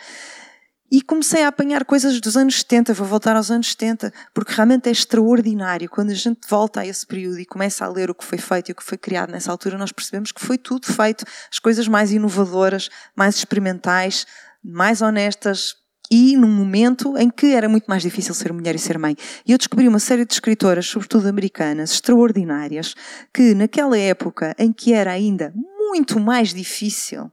[0.93, 4.89] E comecei a apanhar coisas dos anos 70, vou voltar aos anos 70, porque realmente
[4.89, 5.91] é extraordinário.
[5.91, 8.69] Quando a gente volta a esse período e começa a ler o que foi feito
[8.69, 11.89] e o que foi criado nessa altura, nós percebemos que foi tudo feito, as coisas
[11.89, 14.25] mais inovadoras, mais experimentais,
[14.65, 15.75] mais honestas,
[16.11, 19.17] e num momento em que era muito mais difícil ser mulher e ser mãe.
[19.47, 22.95] E eu descobri uma série de escritoras, sobretudo americanas, extraordinárias,
[23.33, 27.31] que naquela época em que era ainda muito mais difícil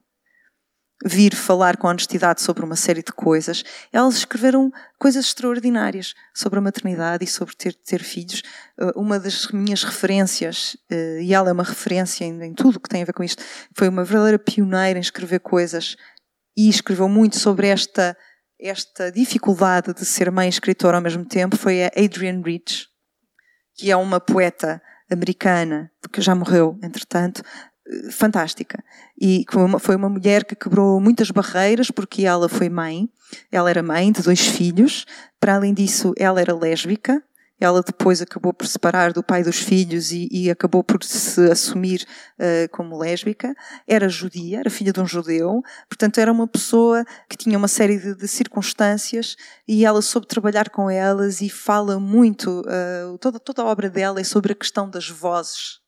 [1.03, 6.61] vir falar com honestidade sobre uma série de coisas, elas escreveram coisas extraordinárias sobre a
[6.61, 8.43] maternidade e sobre ter, ter filhos.
[8.79, 12.87] Uh, uma das minhas referências, uh, e ela é uma referência em, em tudo que
[12.87, 13.43] tem a ver com isto,
[13.75, 15.97] foi uma verdadeira pioneira em escrever coisas
[16.55, 18.15] e escreveu muito sobre esta
[18.61, 22.85] esta dificuldade de ser mãe e escritora ao mesmo tempo foi a Adrienne Rich,
[23.75, 27.41] que é uma poeta americana, que já morreu, entretanto,
[27.87, 28.83] eh, fantástica.
[29.19, 29.43] E
[29.79, 33.09] foi uma mulher que quebrou muitas barreiras porque ela foi mãe.
[33.51, 35.05] Ela era mãe de dois filhos.
[35.39, 37.21] Para além disso, ela era lésbica.
[37.61, 42.07] Ela depois acabou por separar do pai dos filhos e, e acabou por se assumir
[42.39, 43.53] uh, como lésbica.
[43.87, 47.99] Era judia, era filha de um judeu, portanto era uma pessoa que tinha uma série
[47.99, 49.35] de, de circunstâncias
[49.67, 54.19] e ela soube trabalhar com elas e fala muito, uh, toda, toda a obra dela
[54.19, 55.79] é sobre a questão das vozes.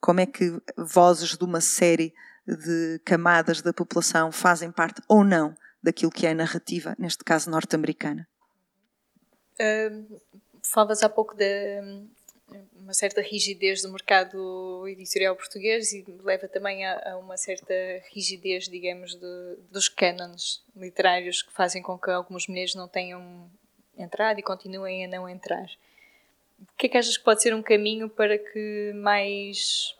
[0.00, 2.12] Como é que vozes de uma série
[2.46, 7.50] de camadas da população fazem parte ou não daquilo que é a narrativa, neste caso
[7.50, 8.26] norte-americana.
[10.68, 11.80] Falavas há pouco de
[12.76, 17.74] uma certa rigidez do mercado editorial português e leva também a, a uma certa
[18.12, 23.50] rigidez, digamos, de, dos cânones literários que fazem com que algumas mulheres não tenham
[23.96, 25.66] entrado e continuem a não entrar.
[26.60, 29.94] O que é que achas que pode ser um caminho para que mais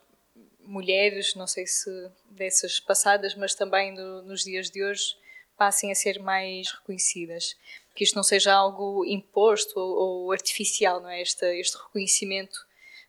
[0.61, 1.89] mulheres, não sei se
[2.29, 5.15] dessas passadas, mas também do, nos dias de hoje,
[5.57, 7.55] passem a ser mais reconhecidas?
[7.95, 11.21] Que isto não seja algo imposto ou, ou artificial, não é?
[11.21, 12.59] Este, este reconhecimento,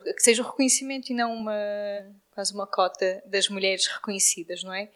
[0.02, 1.52] que seja um reconhecimento e não uma,
[2.30, 4.90] quase uma cota das mulheres reconhecidas, não é?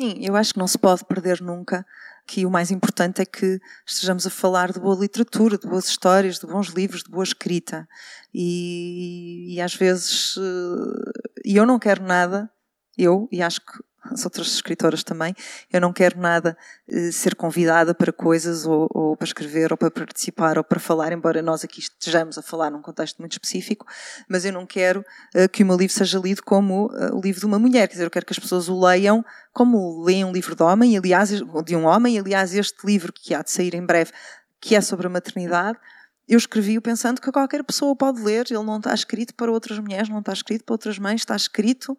[0.00, 1.86] Sim, eu acho que não se pode perder nunca
[2.26, 6.38] que o mais importante é que estejamos a falar de boa literatura, de boas histórias,
[6.38, 7.86] de bons livros, de boa escrita.
[8.32, 12.50] E, e às vezes, eh, e eu não quero nada,
[12.96, 13.72] eu, e acho que
[14.10, 15.34] as outras escritoras também,
[15.72, 16.56] eu não quero nada
[16.88, 21.12] eh, ser convidada para coisas ou, ou, para escrever ou para participar ou para falar,
[21.12, 23.86] embora nós aqui estejamos a falar num contexto muito específico,
[24.28, 27.40] mas eu não quero eh, que o meu livro seja lido como eh, o livro
[27.40, 30.32] de uma mulher, quer dizer, eu quero que as pessoas o leiam como leem um
[30.32, 33.84] livro de homem, aliás, de um homem, aliás, este livro que há de sair em
[33.84, 34.12] breve,
[34.60, 35.78] que é sobre a maternidade,
[36.26, 40.08] eu escrevi-o pensando que qualquer pessoa pode ler, ele não está escrito para outras mulheres,
[40.08, 41.96] não está escrito para outras mães, está escrito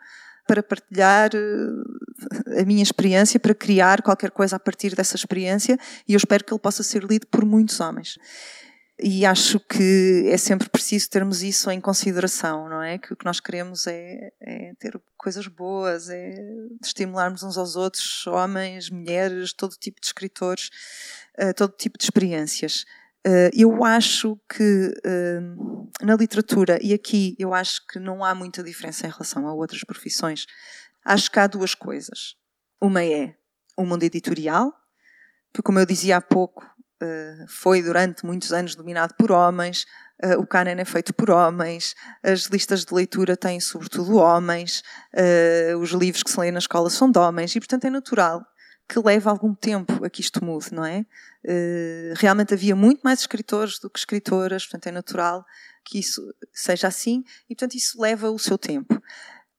[0.47, 5.77] para partilhar eh, a minha experiência, para criar qualquer coisa a partir dessa experiência
[6.07, 8.17] e eu espero que ele possa ser lido por muitos homens.
[8.97, 12.97] E acho que é sempre preciso termos isso em consideração, não é?
[12.97, 16.33] Que o que nós queremos é, é ter coisas boas, é
[16.81, 20.69] estimularmos uns aos outros, homens, mulheres, todo tipo de escritores,
[21.37, 22.85] eh, todo tipo de experiências.
[23.27, 25.39] Eh, eu acho que eh,
[26.03, 29.83] na literatura, e aqui eu acho que não há muita diferença em relação a outras
[29.83, 30.45] profissões,
[31.03, 32.35] acho que há duas coisas.
[32.79, 33.33] Uma é
[33.75, 34.71] o mundo editorial,
[35.51, 36.63] que, como eu dizia há pouco,
[37.01, 39.85] eh, foi durante muitos anos dominado por homens,
[40.37, 44.81] o canon é feito por homens, as listas de leitura têm sobretudo homens,
[45.81, 48.41] os livros que se lêem na escola são de homens, e portanto é natural
[48.87, 51.05] que leva algum tempo a que isto mude, não é?
[51.43, 55.45] Uh, realmente havia muito mais escritores do que escritoras, portanto é natural
[55.83, 59.01] que isso seja assim e, portanto, isso leva o seu tempo.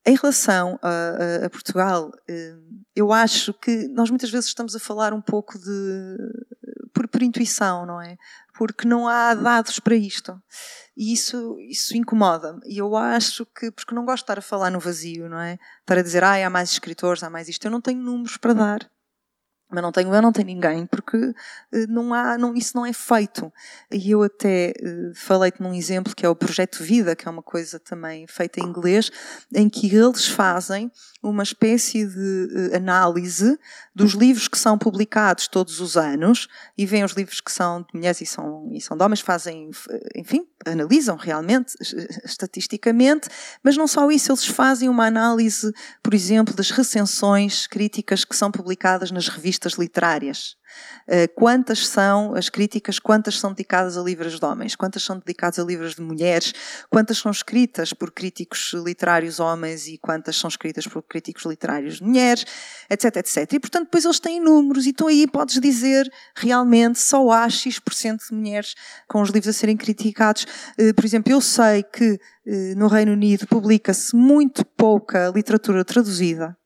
[0.05, 4.81] Em relação a, a, a Portugal, uh, eu acho que nós muitas vezes estamos a
[4.81, 6.17] falar um pouco de.
[6.93, 8.17] por, por intuição, não é?
[8.57, 10.41] Porque não há dados para isto.
[10.97, 12.61] E isso, isso incomoda-me.
[12.65, 15.59] E eu acho que, porque não gosto de estar a falar no vazio, não é?
[15.81, 17.65] Estar a dizer, ah, há mais escritores, há mais isto.
[17.67, 18.91] Eu não tenho números para dar
[19.69, 21.17] mas não tenho eu, não tenho ninguém, porque
[21.73, 23.53] eh, não há, não, isso não é feito.
[23.91, 27.43] E eu até uh, falei-te num exemplo que é o Projeto Vida, que é uma
[27.43, 29.11] coisa também feita em inglês,
[29.53, 33.59] em que eles fazem uma espécie de uh, análise
[33.93, 36.47] dos livros que são publicados todos os anos
[36.79, 39.71] e veem os livros que são de mulheres e são, e são de homens, fazem,
[40.15, 41.75] enfim, analisam realmente,
[42.25, 43.29] estatisticamente,
[43.63, 48.51] mas não só isso, eles fazem uma análise, por exemplo, das recensões críticas que são
[48.51, 50.57] publicadas nas revistas literárias.
[51.09, 55.59] Eh, quantas são as críticas, quantas são dedicadas a livros de homens, quantas são dedicadas
[55.59, 56.53] a livros de mulheres,
[56.91, 62.05] quantas são escritas por críticos literários homens e quantas são escritas por críticos literários de
[62.05, 62.45] mulheres,
[62.91, 63.53] etc, etc.
[63.53, 68.29] E, portanto, depois eles têm números e então aí podes dizer realmente só há X%
[68.29, 68.75] de mulheres
[69.09, 70.47] com os livros a serem criticados.
[70.79, 76.57] Eh, por exemplo, eu sei que eh, no Reino Unido publica-se muito pouca literatura traduzida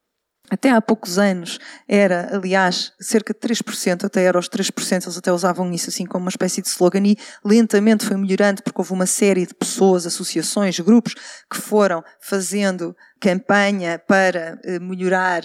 [0.50, 5.32] até há poucos anos era, aliás, cerca de 3%, até era os 3%, eles até
[5.32, 9.06] usavam isso assim como uma espécie de slogan e lentamente foi melhorando porque houve uma
[9.06, 11.14] série de pessoas, associações, grupos
[11.48, 15.42] que foram fazendo campanha para eh, melhorar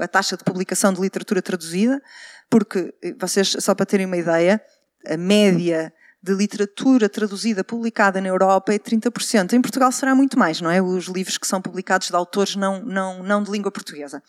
[0.00, 2.02] a taxa de publicação de literatura traduzida,
[2.50, 4.60] porque eh, vocês, só para terem uma ideia,
[5.06, 9.54] a média de literatura traduzida publicada na Europa é 30%.
[9.54, 10.80] Em Portugal será muito mais, não é?
[10.82, 14.22] Os livros que são publicados de autores não, não, não de língua portuguesa.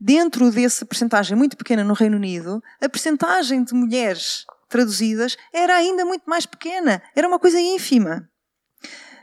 [0.00, 6.04] Dentro dessa percentagem muito pequena no Reino Unido, a percentagem de mulheres traduzidas era ainda
[6.04, 7.00] muito mais pequena.
[7.14, 8.28] Era uma coisa ínfima.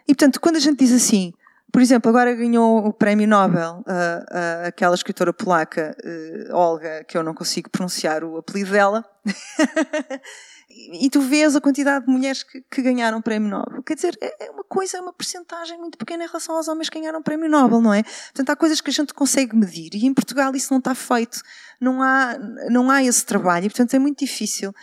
[0.07, 1.33] E, portanto, quando a gente diz assim,
[1.71, 7.17] Por exemplo, agora ganhou o prémio Nobel uh, uh, aquela escritora polaca, uh, Olga, que
[7.17, 9.03] eu não consigo pronunciar o apelido dela.
[10.75, 13.81] e tu vês a quantidade de mulheres que, que, ganharam o prémio Nobel.
[13.83, 16.89] Quer dizer, é, é uma coisa, é uma percentagem muito pequena em relação aos homens
[16.89, 18.03] que ganharam o prémio Nobel, não é?
[18.03, 21.39] Portanto, há coisas que a gente consegue medir e em Portugal isso não está feito.
[21.79, 22.37] Não há,
[22.69, 24.73] não há esse trabalho e, portanto, é muito difícil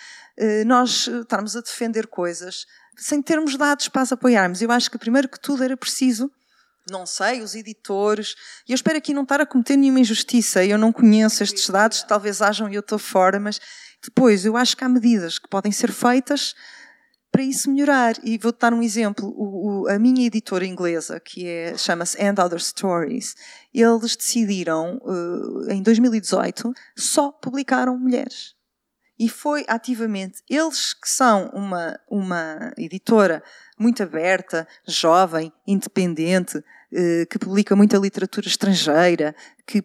[0.66, 4.62] nós estarmos a defender coisas sem termos dados para as apoiarmos.
[4.62, 6.31] Eu acho que, primeiro que tudo, era preciso
[6.90, 8.34] não sei, os editores.
[8.68, 10.64] E eu espero aqui não estar a cometer nenhuma injustiça.
[10.64, 13.61] Eu não conheço estes dados, talvez hajam e eu estou fora, mas
[14.05, 16.55] depois eu acho que há medidas que podem ser feitas
[17.30, 18.14] para isso melhorar.
[18.22, 19.26] E vou-te dar um exemplo.
[19.28, 23.34] O, o, a minha editora inglesa, que é, chama-se And Other Stories,
[23.72, 28.55] eles decidiram, uh, em 2018, só publicaram mulheres.
[29.18, 33.42] E foi ativamente eles que são uma, uma editora
[33.78, 39.34] muito aberta, jovem, independente, eh, que publica muita literatura estrangeira,
[39.66, 39.84] que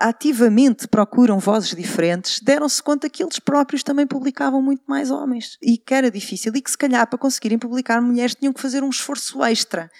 [0.00, 5.58] ativamente procuram vozes diferentes, deram-se conta que eles próprios também publicavam muito mais homens.
[5.62, 6.52] E que era difícil.
[6.54, 9.90] E que se calhar para conseguirem publicar mulheres tinham que fazer um esforço extra.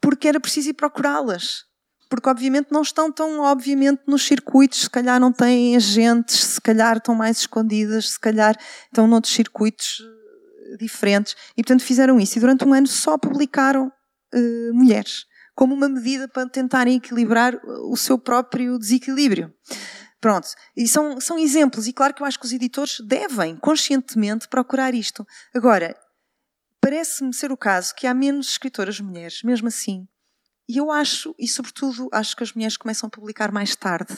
[0.00, 1.64] Porque era preciso ir procurá-las.
[2.08, 6.98] Porque obviamente não estão tão obviamente nos circuitos, se calhar não têm agentes, se calhar
[6.98, 8.54] estão mais escondidas, se calhar
[8.84, 10.02] estão noutros circuitos
[10.72, 11.34] eh, diferentes.
[11.56, 12.36] E portanto fizeram isso.
[12.36, 17.96] E durante um ano só publicaram uh, mulheres como uma medida para tentarem equilibrar o
[17.96, 19.52] seu próprio desequilíbrio.
[20.20, 24.48] Pronto, e são, são exemplos, e claro que eu acho que os editores devem conscientemente
[24.48, 25.26] procurar isto.
[25.52, 25.96] Agora,
[26.80, 30.06] parece-me ser o caso que há menos escritoras mulheres, mesmo assim,
[30.68, 34.16] e eu acho, e sobretudo, acho que as mulheres começam a publicar mais tarde.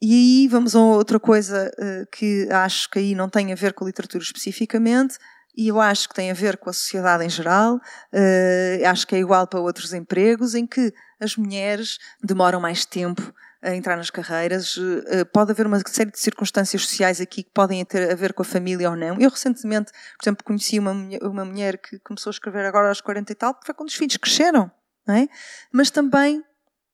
[0.00, 3.72] E aí vamos a outra coisa uh, que acho que aí não tem a ver
[3.72, 5.18] com literatura especificamente,
[5.56, 9.14] e eu acho que tem a ver com a sociedade em geral, uh, acho que
[9.16, 13.32] é igual para outros empregos, em que as mulheres demoram mais tempo
[13.62, 14.76] a entrar nas carreiras.
[14.76, 18.42] Uh, pode haver uma série de circunstâncias sociais aqui que podem ter a ver com
[18.42, 19.18] a família ou não.
[19.18, 20.92] Eu recentemente, por exemplo, conheci uma,
[21.22, 23.94] uma mulher que começou a escrever agora aos 40 e tal, porque foi quando os
[23.94, 24.70] filhos cresceram
[25.06, 25.28] não é?
[25.72, 26.42] Mas também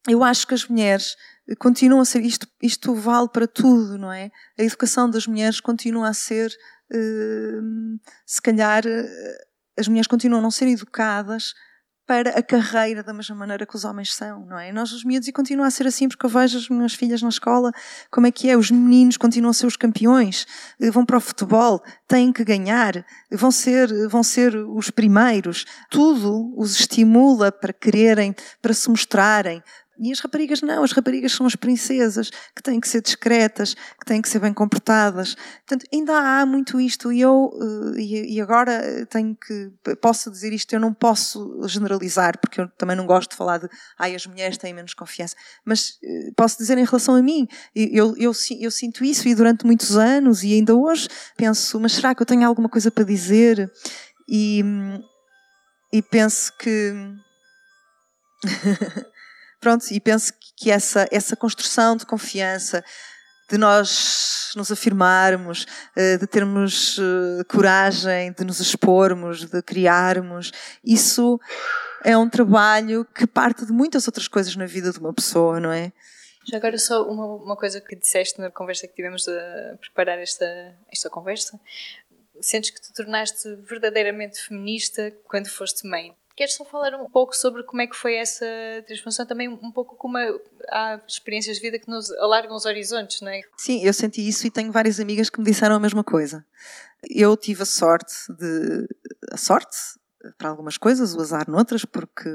[0.08, 1.16] eu acho que as mulheres
[1.58, 4.30] continuam a ser, isto, isto vale para tudo, não é?
[4.58, 6.50] A educação das mulheres continua a ser,
[6.92, 11.54] uh, se calhar, uh, as mulheres continuam a não ser educadas
[12.06, 14.72] para a carreira da mesma maneira que os homens são, não é?
[14.72, 17.28] Nós, os miúdos, e continua a ser assim, porque eu vejo as minhas filhas na
[17.28, 17.72] escola,
[18.10, 18.56] como é que é?
[18.56, 20.46] Os meninos continuam a ser os campeões,
[20.80, 25.64] eh, vão para o futebol, têm que ganhar, vão ser, vão ser os primeiros.
[25.90, 29.62] Tudo os estimula para quererem, para se mostrarem,
[29.98, 34.04] e as raparigas não, as raparigas são as princesas, que têm que ser discretas, que
[34.06, 35.34] têm que ser bem comportadas.
[35.66, 37.50] Portanto, ainda há muito isto e eu,
[37.96, 39.70] eh, e agora tenho que,
[40.00, 43.68] posso dizer isto, eu não posso generalizar, porque eu também não gosto de falar de,
[43.98, 48.14] ai, as mulheres têm menos confiança, mas eh, posso dizer em relação a mim, eu,
[48.16, 52.22] eu, eu sinto isso e durante muitos anos e ainda hoje penso, mas será que
[52.22, 53.70] eu tenho alguma coisa para dizer?
[54.28, 54.64] E,
[55.92, 56.94] e penso que
[59.62, 62.84] Pronto, e penso que essa, essa construção de confiança,
[63.48, 70.50] de nós nos afirmarmos, eh, de termos eh, coragem, de nos expormos, de criarmos,
[70.84, 71.38] isso
[72.02, 75.70] é um trabalho que parte de muitas outras coisas na vida de uma pessoa, não
[75.70, 75.92] é?
[76.44, 80.76] Já agora só uma, uma coisa que disseste na conversa que tivemos a preparar esta,
[80.90, 81.56] esta conversa.
[82.40, 86.16] Sentes que te tornaste verdadeiramente feminista quando foste mãe.
[86.36, 88.46] Queres só falar um pouco sobre como é que foi essa
[88.86, 89.26] transformação?
[89.26, 90.16] Também um pouco como
[90.68, 93.42] há experiências de vida que nos alargam os horizontes, não é?
[93.56, 96.44] Sim, eu senti isso e tenho várias amigas que me disseram a mesma coisa.
[97.10, 98.88] Eu tive a sorte de.
[99.30, 99.76] a sorte
[100.38, 102.30] para algumas coisas, o azar noutras, porque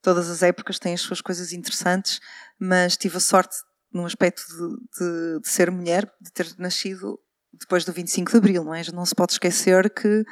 [0.00, 2.20] todas as épocas têm as suas coisas interessantes,
[2.58, 3.56] mas tive a sorte
[3.92, 7.20] num aspecto de, de, de ser mulher, de ter nascido
[7.52, 8.82] depois do 25 de Abril, não é?
[8.92, 10.24] Não se pode esquecer que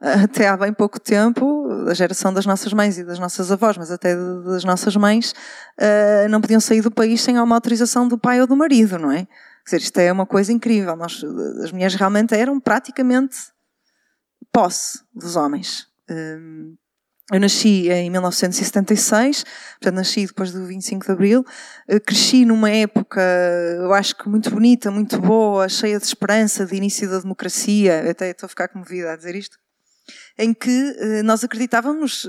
[0.00, 3.76] eh, até há bem pouco tempo, a geração das nossas mães e das nossas avós,
[3.76, 5.34] mas até das nossas mães,
[5.78, 9.12] eh, não podiam sair do país sem uma autorização do pai ou do marido, não
[9.12, 9.26] é?
[9.64, 10.96] Quer dizer, isto é uma coisa incrível.
[10.96, 11.22] Nós,
[11.62, 13.36] as mulheres realmente eram praticamente
[14.52, 15.86] posse dos homens.
[16.08, 16.74] Ehm,
[17.32, 19.44] eu nasci em 1976,
[19.80, 21.44] portanto nasci depois do 25 de Abril.
[22.06, 23.20] Cresci numa época,
[23.78, 28.10] eu acho que muito bonita, muito boa, cheia de esperança, de início da democracia.
[28.10, 29.56] Até estou a ficar comovida a dizer isto.
[30.42, 32.28] Em que eh, nós acreditávamos,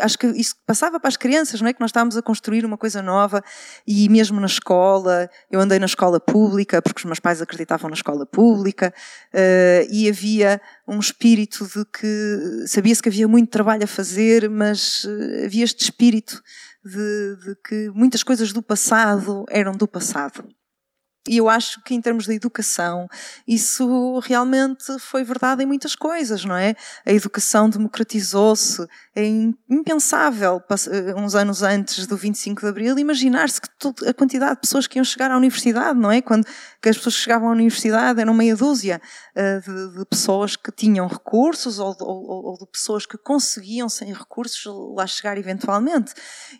[0.00, 1.72] acho, que isso passava para as crianças, não é?
[1.72, 3.42] Que nós estávamos a construir uma coisa nova
[3.86, 7.94] e mesmo na escola, eu andei na escola pública porque os meus pais acreditavam na
[7.94, 8.94] escola pública
[9.32, 15.06] eh, e havia um espírito de que sabia-se que havia muito trabalho a fazer, mas
[15.06, 16.40] eh, havia este espírito
[16.84, 20.44] de, de que muitas coisas do passado eram do passado.
[21.28, 23.06] E eu acho que em termos de educação,
[23.46, 26.74] isso realmente foi verdade em muitas coisas, não é?
[27.04, 28.86] A educação democratizou-se.
[29.14, 29.26] É
[29.68, 33.68] impensável, eh, uns anos antes do 25 de Abril, imaginar-se que
[34.08, 36.22] a quantidade de pessoas que iam chegar à universidade, não é?
[36.22, 36.46] Quando
[36.80, 39.00] que as pessoas chegavam à universidade eram meia dúzia
[39.36, 44.12] uh, de, de, pessoas que tinham recursos ou, ou, ou, de pessoas que conseguiam, sem
[44.12, 44.64] recursos,
[44.96, 46.14] lá chegar eventualmente.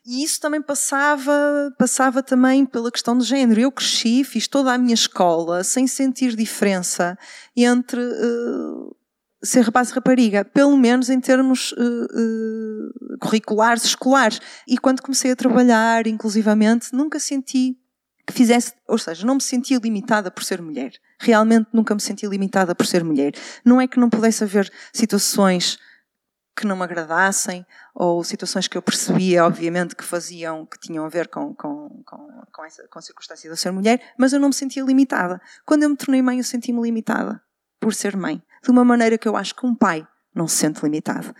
[0.04, 1.32] E isso também passava,
[1.78, 3.60] passava também pela questão de género.
[3.60, 7.16] Eu cresci, fiz toda a minha escola sem sentir diferença
[7.56, 8.96] entre uh,
[9.42, 14.40] ser rapaz e rapariga, pelo menos em termos uh, uh, curriculares, escolares.
[14.66, 17.78] E quando comecei a trabalhar, inclusivamente, nunca senti
[18.26, 20.92] que fizesse, ou seja, não me sentia limitada por ser mulher.
[21.18, 23.32] Realmente nunca me senti limitada por ser mulher.
[23.64, 25.78] Não é que não pudesse haver situações
[26.60, 31.08] que não me agradassem ou situações que eu percebia, obviamente, que faziam, que tinham a
[31.08, 34.38] ver com, com, com, com, essa, com a circunstância de eu ser mulher, mas eu
[34.38, 35.40] não me sentia limitada.
[35.64, 37.40] Quando eu me tornei mãe, eu senti-me limitada
[37.80, 38.42] por ser mãe.
[38.62, 41.34] De uma maneira que eu acho que um pai não se sente limitado.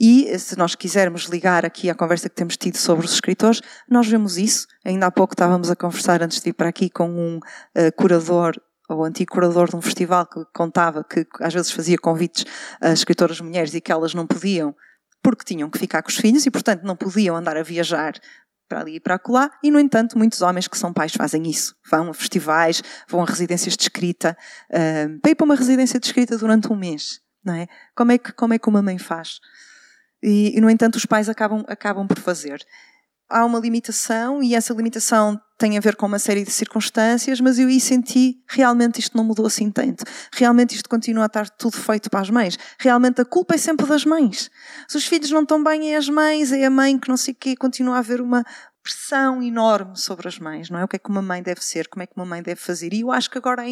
[0.00, 4.08] E se nós quisermos ligar aqui à conversa que temos tido sobre os escritores, nós
[4.08, 4.66] vemos isso.
[4.84, 8.56] Ainda há pouco estávamos a conversar antes de ir para aqui com um uh, curador
[8.94, 12.44] o antigo curador de um festival que contava que às vezes fazia convites
[12.80, 14.74] a escritoras mulheres e que elas não podiam
[15.22, 18.14] porque tinham que ficar com os filhos e, portanto, não podiam andar a viajar
[18.68, 21.74] para ali e para acolá, e, no entanto, muitos homens que são pais fazem isso.
[21.90, 24.36] Vão a festivais, vão a residências de escrita,
[24.70, 27.68] uh, para para uma residência de escrita durante um mês, não é?
[27.94, 29.40] Como é que, como é que uma mãe faz?
[30.22, 32.64] E, e no entanto, os pais acabam, acabam por fazer
[33.32, 37.58] há uma limitação e essa limitação tem a ver com uma série de circunstâncias, mas
[37.58, 40.04] eu aí senti realmente isto não mudou assim tanto.
[40.34, 42.58] Realmente isto continua a estar tudo feito para as mães.
[42.78, 44.50] Realmente a culpa é sempre das mães.
[44.88, 47.32] Se os filhos não estão bem, é as mães, é a mãe que não sei
[47.32, 48.44] o quê, continua a haver uma
[48.82, 50.84] pressão enorme sobre as mães, não é?
[50.84, 52.92] O que é que uma mãe deve ser, como é que uma mãe deve fazer.
[52.92, 53.62] E eu acho que agora,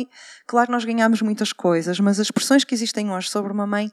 [0.46, 3.90] claro, nós ganhamos muitas coisas, mas as pressões que existem hoje sobre uma mãe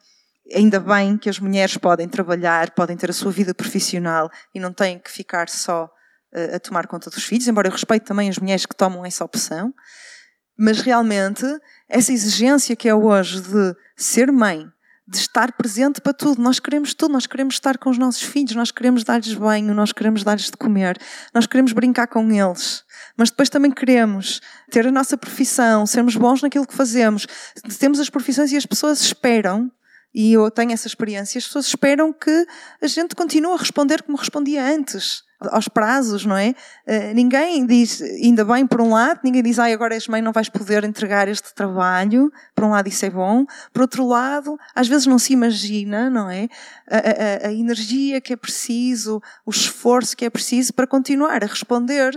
[0.54, 4.72] ainda bem que as mulheres podem trabalhar, podem ter a sua vida profissional e não
[4.72, 5.86] têm que ficar só
[6.34, 9.26] uh, a tomar conta dos filhos, embora eu respeite também as mulheres que tomam essa
[9.26, 9.74] opção.
[10.58, 11.46] Mas realmente,
[11.88, 14.68] essa exigência que é hoje de ser mãe,
[15.08, 16.42] de estar presente para tudo.
[16.42, 19.94] Nós queremos tudo, nós queremos estar com os nossos filhos, nós queremos dar-lhes banho, nós
[19.94, 21.00] queremos dar-lhes de comer,
[21.34, 22.84] nós queremos brincar com eles.
[23.16, 27.26] Mas depois também queremos ter a nossa profissão, sermos bons naquilo que fazemos.
[27.80, 29.72] Temos as profissões e as pessoas esperam
[30.14, 32.46] e eu tenho essa experiência, as pessoas esperam que
[32.82, 36.56] a gente continue a responder como respondia antes, aos prazos, não é?
[36.88, 40.32] Uh, ninguém diz, ainda bem por um lado, ninguém diz, ai, agora és mãe, não
[40.32, 44.88] vais poder entregar este trabalho, por um lado isso é bom, por outro lado, às
[44.88, 46.48] vezes não se imagina, não é?
[46.90, 46.98] A,
[47.46, 52.12] a, a energia que é preciso, o esforço que é preciso para continuar a responder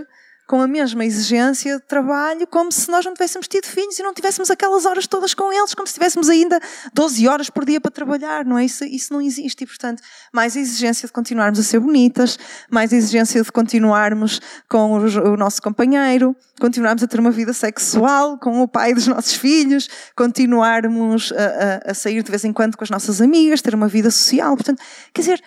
[0.51, 4.13] com a mesma exigência de trabalho, como se nós não tivéssemos tido filhos e não
[4.13, 6.59] tivéssemos aquelas horas todas com eles, como se tivéssemos ainda
[6.93, 8.65] 12 horas por dia para trabalhar, não é?
[8.65, 9.63] Isso, isso não existe.
[9.63, 12.37] E, portanto, mais a exigência de continuarmos a ser bonitas,
[12.69, 18.37] mais a exigência de continuarmos com o, nosso companheiro, continuarmos a ter uma vida sexual
[18.37, 19.87] com o pai dos nossos filhos,
[20.17, 21.45] continuarmos a,
[21.87, 24.53] a, a sair de vez em quando com as nossas amigas, ter uma vida social.
[24.57, 24.83] Portanto,
[25.13, 25.41] quer dizer,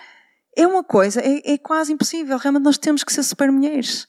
[0.57, 2.38] é uma coisa, é, é quase impossível.
[2.38, 4.07] Realmente nós temos que ser super mulheres.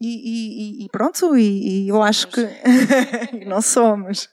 [0.00, 2.42] E, e, e pronto, e, e, eu acho que
[3.46, 4.30] não somos.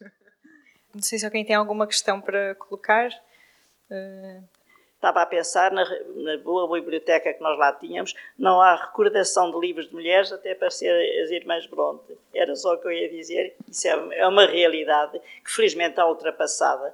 [0.94, 3.10] Não sei se alguém tem alguma questão para colocar.
[3.90, 4.44] Uh...
[4.96, 5.84] Estava a pensar na,
[6.16, 10.56] na, boa biblioteca que nós lá tínhamos, não há recordação de livros de mulheres até
[10.56, 10.92] para ser
[11.24, 12.18] as Irmãs Bronte.
[12.34, 13.54] Era só o que eu ia dizer.
[13.68, 16.94] Isso é, é uma realidade que felizmente está ultrapassada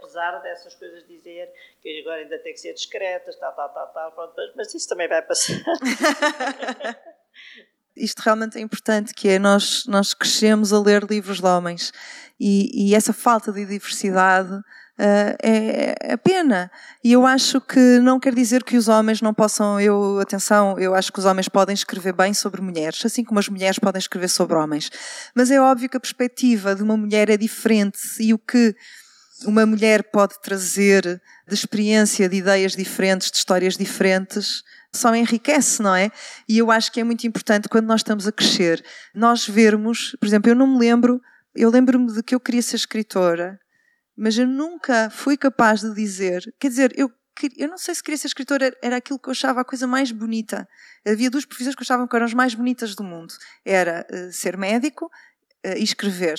[0.00, 4.34] apesar dessas coisas dizer que agora ainda tem que ser discretas, tal, tal, tal, tal,
[4.56, 5.54] mas isso também vai passar.
[7.98, 11.92] isto realmente é importante, que é nós, nós crescemos a ler livros de homens
[12.40, 14.52] e, e essa falta de diversidade
[14.98, 16.70] uh, é, é pena.
[17.02, 20.94] E eu acho que não quer dizer que os homens não possam, eu, atenção, eu
[20.94, 24.28] acho que os homens podem escrever bem sobre mulheres, assim como as mulheres podem escrever
[24.28, 24.90] sobre homens.
[25.34, 28.74] Mas é óbvio que a perspectiva de uma mulher é diferente e o que
[29.44, 31.02] uma mulher pode trazer
[31.46, 34.62] de experiência, de ideias diferentes, de histórias diferentes,
[34.98, 36.10] só enriquece, não é?
[36.48, 38.84] E eu acho que é muito importante quando nós estamos a crescer,
[39.14, 41.20] nós vermos, por exemplo, eu não me lembro,
[41.54, 43.58] eu lembro-me de que eu queria ser escritora,
[44.16, 47.10] mas eu nunca fui capaz de dizer, quer dizer, eu,
[47.56, 50.10] eu não sei se queria ser escritora, era aquilo que eu achava a coisa mais
[50.10, 50.68] bonita.
[51.06, 53.32] Havia duas profissões que eu achava que eram as mais bonitas do mundo.
[53.64, 55.06] Era uh, ser médico
[55.64, 56.38] uh, e escrever.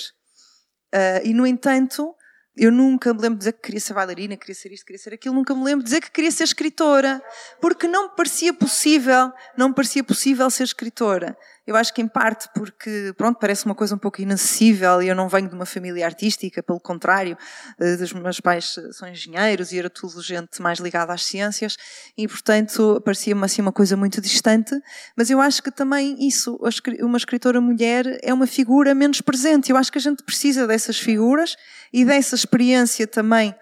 [0.94, 2.14] Uh, e, no entanto,
[2.60, 5.14] eu nunca me lembro de dizer que queria ser bailarina, queria ser isto, queria ser
[5.14, 7.22] aquilo, nunca me lembro de dizer que queria ser escritora,
[7.58, 11.34] porque não me parecia possível, não me parecia possível ser escritora.
[11.66, 15.14] Eu acho que em parte porque, pronto, parece uma coisa um pouco inacessível e eu
[15.14, 17.36] não venho de uma família artística, pelo contrário,
[17.78, 21.76] eh, os meus pais são engenheiros e era tudo gente mais ligada às ciências
[22.16, 24.74] e, portanto, parecia-me assim uma coisa muito distante,
[25.16, 26.58] mas eu acho que também isso,
[27.00, 29.70] uma escritora mulher é uma figura menos presente.
[29.70, 31.56] Eu acho que a gente precisa dessas figuras
[31.92, 33.54] e dessa experiência também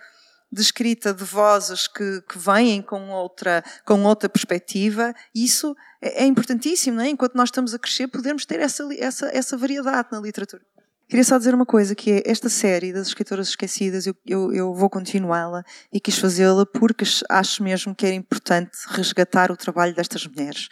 [0.50, 6.26] de escrita de vozes que, que vêm com outra, com outra perspectiva, isso é, é
[6.26, 7.08] importantíssimo, não é?
[7.08, 10.62] Enquanto nós estamos a crescer, podermos ter essa, essa, essa variedade na literatura.
[11.08, 14.74] Queria só dizer uma coisa, que é esta série das escritoras esquecidas, eu, eu, eu
[14.74, 20.26] vou continuá-la e quis fazê-la porque acho mesmo que era importante resgatar o trabalho destas
[20.26, 20.68] mulheres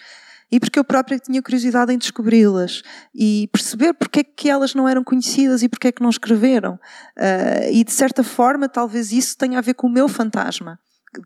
[0.50, 2.82] e porque eu própria tinha curiosidade em descobri-las
[3.14, 6.74] e perceber porque é que elas não eram conhecidas e porque é que não escreveram.
[7.16, 10.78] Uh, e de certa forma, talvez isso tenha a ver com o meu fantasma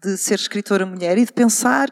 [0.03, 1.91] de ser escritora mulher e de pensar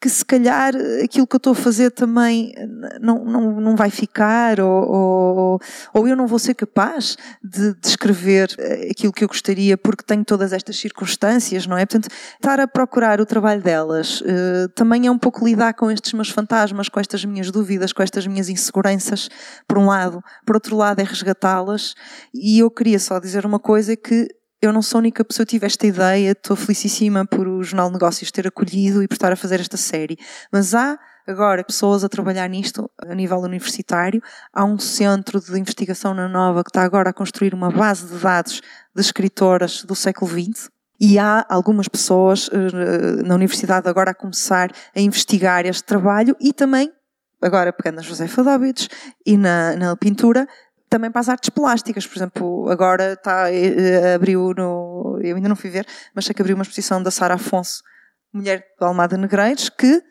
[0.00, 0.72] que se calhar
[1.04, 2.54] aquilo que eu estou a fazer também
[3.00, 5.60] não, não, não vai ficar, ou, ou,
[5.92, 10.24] ou eu não vou ser capaz de descrever eh, aquilo que eu gostaria porque tenho
[10.24, 11.84] todas estas circunstâncias, não é?
[11.84, 16.14] Portanto, estar a procurar o trabalho delas uh, também é um pouco lidar com estes
[16.14, 19.28] meus fantasmas, com estas minhas dúvidas, com estas minhas inseguranças,
[19.68, 20.22] por um lado.
[20.46, 21.94] Por outro lado, é resgatá-las.
[22.32, 24.28] E eu queria só dizer uma coisa que
[24.62, 27.86] eu não sou a única pessoa que tive esta ideia, estou felicíssima por o Jornal
[27.86, 30.18] de Negócios ter acolhido e por estar a fazer esta série.
[30.52, 34.22] Mas há agora pessoas a trabalhar nisto a nível universitário.
[34.52, 38.18] Há um centro de investigação na Nova que está agora a construir uma base de
[38.18, 38.60] dados
[38.94, 40.68] de escritoras do século XX.
[41.00, 46.52] E há algumas pessoas eh, na universidade agora a começar a investigar este trabalho e
[46.52, 46.92] também,
[47.40, 48.90] agora pegando na Josefa Dóbides
[49.24, 50.46] e na, na pintura,
[50.90, 55.54] também para as artes plásticas, por exemplo, agora está, eh, abriu no, eu ainda não
[55.54, 57.84] fui ver, mas sei que abriu uma exposição da Sara Afonso,
[58.32, 60.02] mulher de Almada Negreiros, que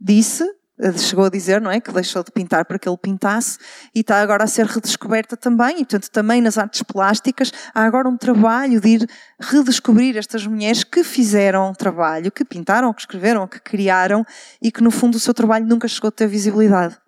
[0.00, 0.42] disse,
[0.80, 3.56] eh, chegou a dizer, não é, que deixou de pintar para que ele pintasse
[3.94, 8.08] e está agora a ser redescoberta também, e portanto também nas artes plásticas há agora
[8.08, 9.08] um trabalho de ir
[9.38, 14.26] redescobrir estas mulheres que fizeram trabalho, que pintaram, que escreveram, que criaram
[14.60, 16.98] e que no fundo o seu trabalho nunca chegou a ter visibilidade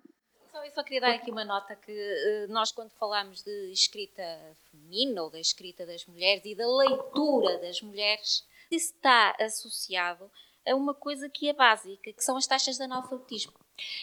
[0.79, 4.23] só queria dar aqui uma nota que eh, nós, quando falamos de escrita
[4.71, 10.31] feminina ou da escrita das mulheres e da leitura das mulheres, isso está associado
[10.65, 13.53] a uma coisa que é básica, que são as taxas de analfabetismo.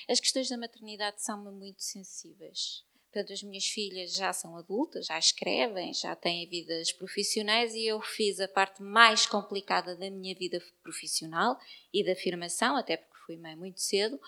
[0.06, 2.84] As questões da maternidade são-me muito sensíveis.
[3.10, 8.02] Portanto, as minhas filhas já são adultas, já escrevem, já têm vidas profissionais e eu
[8.02, 11.58] fiz a parte mais complicada da minha vida profissional
[11.90, 14.20] e da afirmação, até porque fui mãe muito cedo,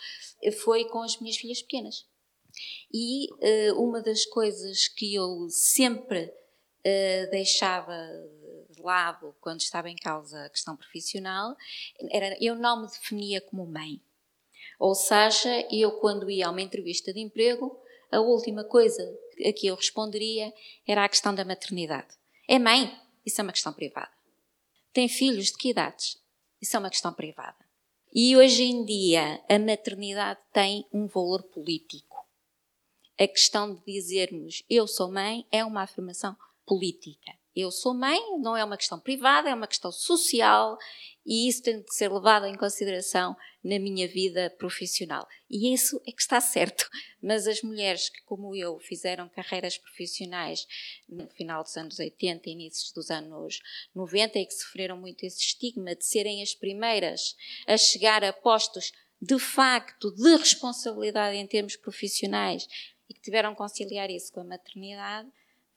[0.63, 2.08] foi com as minhas filhas pequenas.
[2.93, 7.95] E uh, uma das coisas que eu sempre uh, deixava
[8.71, 11.57] de lado quando estava em causa a questão profissional
[12.11, 14.01] era eu não me definia como mãe.
[14.79, 17.77] Ou seja, eu quando ia a uma entrevista de emprego,
[18.11, 19.03] a última coisa
[19.45, 20.53] a que eu responderia
[20.87, 22.09] era a questão da maternidade.
[22.47, 22.97] É mãe?
[23.27, 24.11] Isso é uma questão privada.
[24.93, 26.19] Tem filhos de que idades?
[26.61, 27.57] Isso é uma questão privada.
[28.13, 32.08] E hoje em dia a maternidade tem um valor político
[33.19, 37.33] a questão de dizermos eu sou mãe é uma afirmação política.
[37.57, 40.79] Eu sou mãe não é uma questão privada, é uma questão social
[41.27, 45.27] e isso tem de ser levado em consideração na minha vida profissional.
[45.51, 46.89] E isso é que está certo.
[47.21, 50.65] Mas as mulheres que, como eu, fizeram carreiras profissionais
[51.09, 53.59] no final dos anos 80 e inícios dos anos
[53.93, 57.35] 90 e que sofreram muito esse estigma de serem as primeiras
[57.67, 62.69] a chegar a postos de facto de responsabilidade em termos profissionais
[63.09, 65.29] e que tiveram que conciliar isso com a maternidade,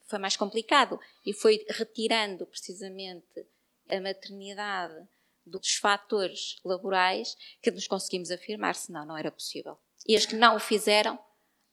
[0.05, 0.99] foi mais complicado.
[1.25, 3.45] E foi retirando precisamente
[3.89, 5.07] a maternidade
[5.45, 9.77] dos fatores laborais que nos conseguimos afirmar, senão não era possível.
[10.07, 11.17] E as que não o fizeram,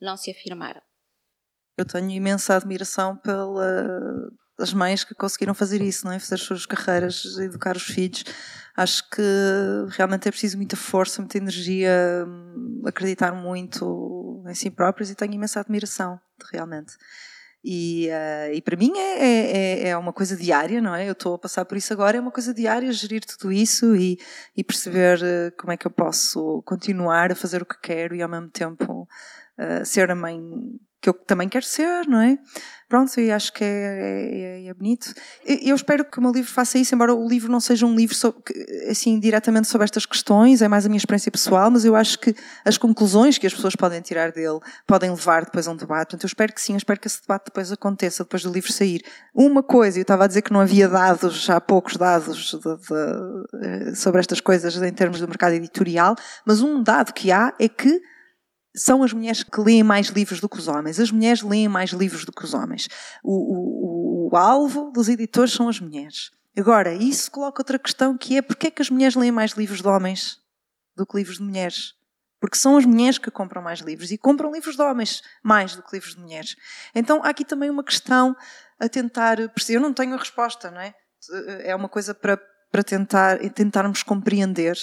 [0.00, 0.82] não se afirmaram.
[1.76, 6.18] Eu tenho imensa admiração pelas mães que conseguiram fazer isso, não é?
[6.18, 8.24] Fazer as suas carreiras, educar os filhos.
[8.76, 9.22] Acho que
[9.90, 12.26] realmente é preciso muita força, muita energia,
[12.84, 14.17] acreditar muito
[14.50, 16.20] em si próprios e tenho imensa admiração,
[16.52, 16.94] realmente.
[17.64, 21.08] E, uh, e para mim é, é, é, é, uma coisa diária, não é?
[21.08, 24.16] Eu estou a passar por isso agora, é uma coisa diária gerir tudo isso e,
[24.56, 28.22] e perceber uh, como é que eu posso continuar a fazer o que quero e
[28.22, 29.08] ao mesmo tempo
[29.58, 30.40] uh, ser a mãe
[31.12, 32.38] que eu também quero ser, não é?
[32.88, 35.12] Pronto, e acho que é, é, é, bonito.
[35.44, 38.14] Eu espero que o meu livro faça isso, embora o livro não seja um livro
[38.14, 38.42] sobre,
[38.88, 42.34] assim diretamente sobre estas questões, é mais a minha experiência pessoal, mas eu acho que
[42.64, 46.06] as conclusões que as pessoas podem tirar dele podem levar depois a um debate.
[46.06, 48.72] Portanto, eu espero que sim, eu espero que esse debate depois aconteça, depois do livro
[48.72, 49.02] sair.
[49.34, 53.90] Uma coisa, eu estava a dizer que não havia dados, já há poucos dados de,
[53.90, 57.68] de, sobre estas coisas em termos do mercado editorial, mas um dado que há é
[57.68, 58.00] que
[58.78, 61.00] são as mulheres que leem mais livros do que os homens.
[61.00, 62.88] As mulheres leem mais livros do que os homens.
[63.22, 66.30] O, o, o alvo dos editores são as mulheres.
[66.56, 69.80] Agora, isso coloca outra questão que é porquê é que as mulheres leem mais livros
[69.80, 70.38] de homens
[70.96, 71.94] do que livros de mulheres?
[72.40, 75.82] Porque são as mulheres que compram mais livros e compram livros de homens mais do
[75.82, 76.56] que livros de mulheres.
[76.94, 78.36] Então há aqui também uma questão
[78.78, 79.78] a tentar perceber.
[79.78, 80.94] Eu não tenho a resposta, não é?
[81.64, 84.76] É uma coisa para, para tentar, tentarmos compreender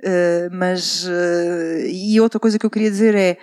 [0.00, 3.36] Uh, mas, uh, e outra coisa que eu queria dizer é,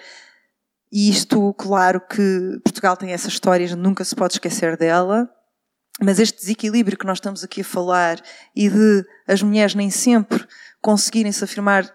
[0.92, 5.30] isto, claro que Portugal tem essa história, nunca se pode esquecer dela,
[6.02, 8.22] mas este desequilíbrio que nós estamos aqui a falar
[8.56, 10.46] e de as mulheres nem sempre
[10.82, 11.88] conseguirem se afirmar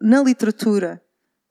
[0.00, 1.02] na literatura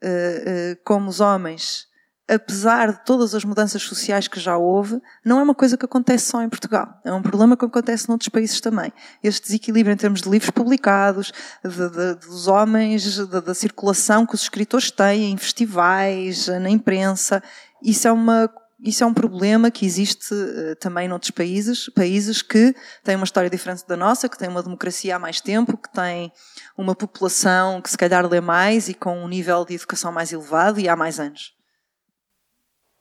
[0.04, 1.86] uh, como os homens,
[2.28, 6.32] apesar de todas as mudanças sociais que já houve, não é uma coisa que acontece
[6.32, 7.00] só em Portugal.
[7.06, 8.92] É um problema que acontece noutros países também.
[9.24, 11.32] Este desequilíbrio em termos de livros publicados,
[11.64, 17.44] de, de, dos homens, da circulação que os escritores têm em festivais, na imprensa,
[17.82, 18.50] isso é uma
[18.84, 23.50] isso é um problema que existe uh, também noutros países, países que têm uma história
[23.50, 26.32] diferente da nossa, que têm uma democracia há mais tempo, que têm
[26.78, 30.80] uma população que se calhar lê mais e com um nível de educação mais elevado
[30.80, 31.55] e há mais anos.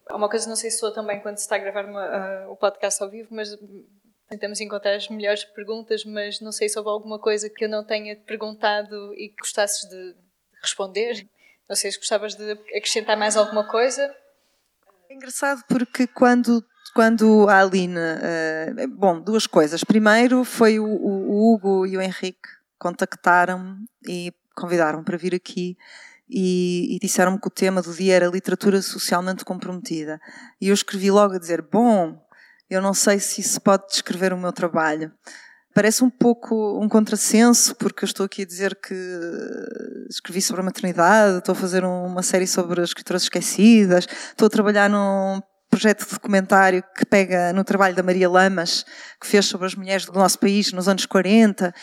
[0.08, 2.52] Há uma coisa, não sei se sou também quando se está a gravar uma, uh,
[2.52, 3.56] o podcast ao vivo, mas
[4.28, 7.84] tentamos encontrar as melhores perguntas, mas não sei se houve alguma coisa que eu não
[7.84, 10.14] tenha perguntado e que gostasses de
[10.60, 11.26] responder.
[11.68, 14.14] Não sei se gostavas de acrescentar mais alguma coisa.
[15.08, 19.82] É engraçado porque quando quando a Aline, uh, bom, duas coisas.
[19.82, 22.48] Primeiro foi o, o Hugo e o Henrique
[22.78, 25.76] contactaram-me e convidaram para vir aqui
[26.28, 30.20] e, e disseram-me que o tema do dia era literatura socialmente comprometida.
[30.60, 32.18] E eu escrevi logo a dizer: Bom,
[32.68, 35.12] eu não sei se isso pode descrever o meu trabalho.
[35.74, 38.94] Parece um pouco um contrassenso, porque eu estou aqui a dizer que
[40.08, 44.50] escrevi sobre a maternidade, estou a fazer uma série sobre as escritoras esquecidas, estou a
[44.50, 48.86] trabalhar num projeto de documentário que pega no trabalho da Maria Lamas,
[49.20, 51.74] que fez sobre as mulheres do nosso país nos anos 40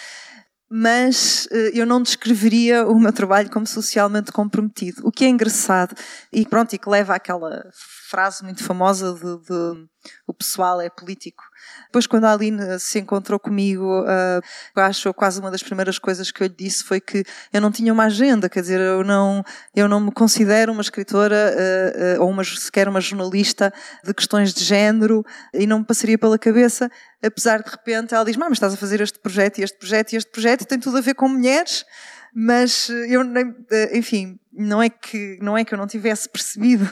[0.73, 5.05] mas eh, eu não descreveria o meu trabalho como socialmente comprometido.
[5.05, 5.93] O que é engraçado
[6.31, 7.69] e pronto, e que leva àquela
[8.09, 9.90] frase muito famosa de, de
[10.27, 11.43] o pessoal é político.
[11.85, 14.41] Depois, quando a Aline se encontrou comigo, uh,
[14.75, 17.91] acho quase uma das primeiras coisas que eu lhe disse foi que eu não tinha
[17.93, 19.43] uma agenda, quer dizer, eu não,
[19.75, 23.73] eu não me considero uma escritora uh, uh, ou uma, sequer uma jornalista
[24.03, 25.23] de questões de género
[25.53, 26.89] e não me passaria pela cabeça,
[27.23, 30.15] apesar de repente ela diz: Mas estás a fazer este projeto e este projeto e
[30.15, 31.85] este projeto e tem tudo a ver com mulheres
[32.33, 33.53] mas eu nem,
[33.93, 36.85] enfim, não é que não é que eu não tivesse percebido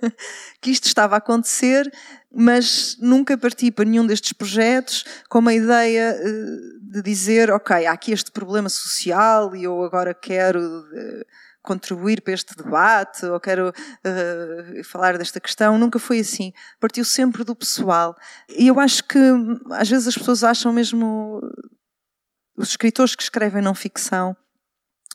[0.60, 1.90] que isto estava a acontecer,
[2.32, 7.92] mas nunca parti para nenhum destes projetos com uma ideia eh, de dizer, ok, há
[7.92, 10.58] aqui este problema social e eu agora quero
[10.94, 11.26] eh,
[11.62, 15.78] contribuir para este debate ou quero uh, falar desta questão.
[15.78, 16.52] Nunca foi assim.
[16.78, 18.14] Partiu sempre do pessoal.
[18.50, 19.18] E eu acho que
[19.70, 21.40] às vezes as pessoas acham mesmo
[22.54, 24.36] os escritores que escrevem não ficção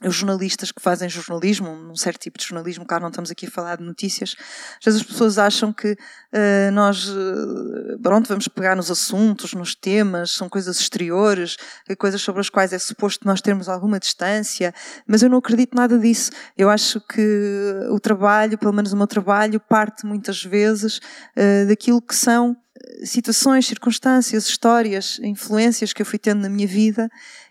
[0.04, 3.52] os jornalistas que fazem jornalismo, um certo tipo de jornalismo, claro, não estamos aqui a
[3.52, 4.36] falar de notícias,
[4.80, 9.76] às vezes as pessoas acham que uh, nós, uh, pronto, vamos pegar nos assuntos, nos
[9.76, 11.58] temas, são coisas exteriores,
[11.98, 14.74] coisas sobre as quais é suposto nós termos alguma distância,
[15.06, 16.32] mas eu não acredito nada disso.
[16.58, 22.02] Eu acho que o trabalho, pelo menos o meu trabalho, parte muitas vezes uh, daquilo
[22.02, 22.56] que são
[23.04, 27.10] situações, circunstâncias, histórias, influências que eu fui tendo na minha vida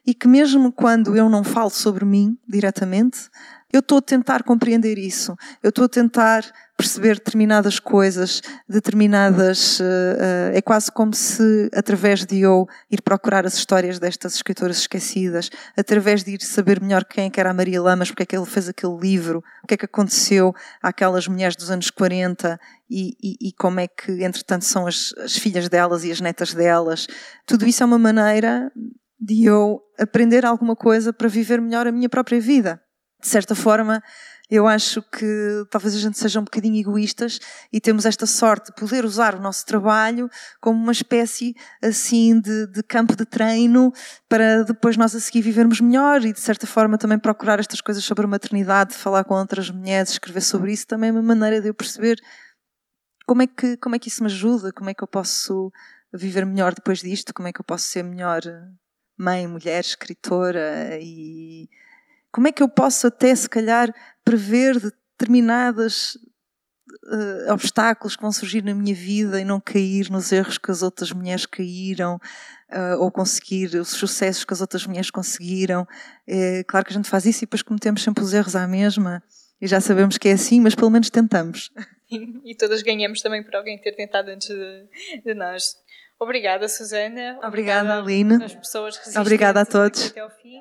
[0.09, 3.29] e que mesmo quando eu não falo sobre mim diretamente,
[3.71, 5.37] eu estou a tentar compreender isso.
[5.63, 9.79] Eu estou a tentar perceber determinadas coisas, determinadas.
[9.79, 14.79] Uh, uh, é quase como se, através de eu ir procurar as histórias destas escritoras
[14.79, 18.35] esquecidas, através de ir saber melhor quem é era a Maria Lamas, porque é que
[18.35, 23.15] ele fez aquele livro, o que é que aconteceu àquelas mulheres dos anos 40 e,
[23.23, 27.07] e, e como é que, entretanto, são as, as filhas delas e as netas delas.
[27.45, 28.73] Tudo isso é uma maneira
[29.21, 32.81] de eu aprender alguma coisa para viver melhor a minha própria vida.
[33.21, 34.01] De certa forma,
[34.51, 37.39] eu acho que talvez a gente seja um bocadinho egoístas
[37.71, 42.66] e temos esta sorte de poder usar o nosso trabalho como uma espécie assim de,
[42.69, 43.93] de, campo de treino
[44.29, 48.03] para depois nós a seguir vivermos melhor e de certa forma também procurar estas coisas
[48.05, 51.69] sobre a maternidade, falar com outras mulheres, escrever sobre isso, também é uma maneira de
[51.69, 52.19] eu perceber
[53.27, 54.73] como é que como é que isso me ajuda?
[54.73, 55.71] Como é que eu posso
[56.14, 57.35] viver melhor depois disto?
[57.35, 58.41] Como é que eu posso ser melhor
[59.19, 61.69] mãe, mulher, escritora e
[62.31, 63.93] como é que eu posso até se calhar
[64.25, 64.79] prever
[65.19, 66.14] determinadas
[67.05, 70.83] uh, obstáculos que vão surgir na minha vida e não cair nos erros que as
[70.83, 72.16] outras mulheres caíram
[72.71, 75.87] uh, ou conseguir os sucessos que as outras mulheres conseguiram.
[76.27, 79.23] É claro que a gente faz isso e depois cometemos sempre os erros à mesma
[79.61, 81.71] e já sabemos que é assim, mas pelo menos tentamos.
[82.11, 85.77] E todas ganhamos também por alguém ter tentado antes de, de nós.
[86.21, 87.39] Obrigada, Susana.
[87.45, 88.39] Obrigada, Aline.
[89.21, 90.07] Obrigada a todos.
[90.07, 90.61] Até ao fim.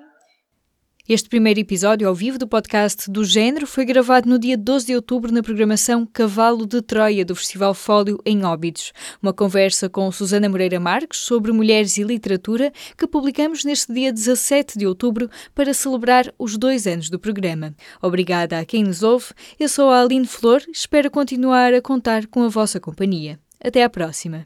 [1.09, 4.93] Este primeiro episódio ao vivo do podcast do Género foi gravado no dia 12 de
[4.93, 8.91] outubro na programação Cavalo de Troia do Festival Fólio em Óbidos.
[9.23, 14.77] Uma conversa com Susana Moreira Marques sobre mulheres e literatura que publicamos neste dia 17
[14.77, 17.73] de outubro para celebrar os dois anos do programa.
[18.01, 19.27] Obrigada a quem nos ouve.
[19.57, 23.39] Eu sou a Aline Flor e espero continuar a contar com a vossa companhia.
[23.63, 24.45] Até à próxima.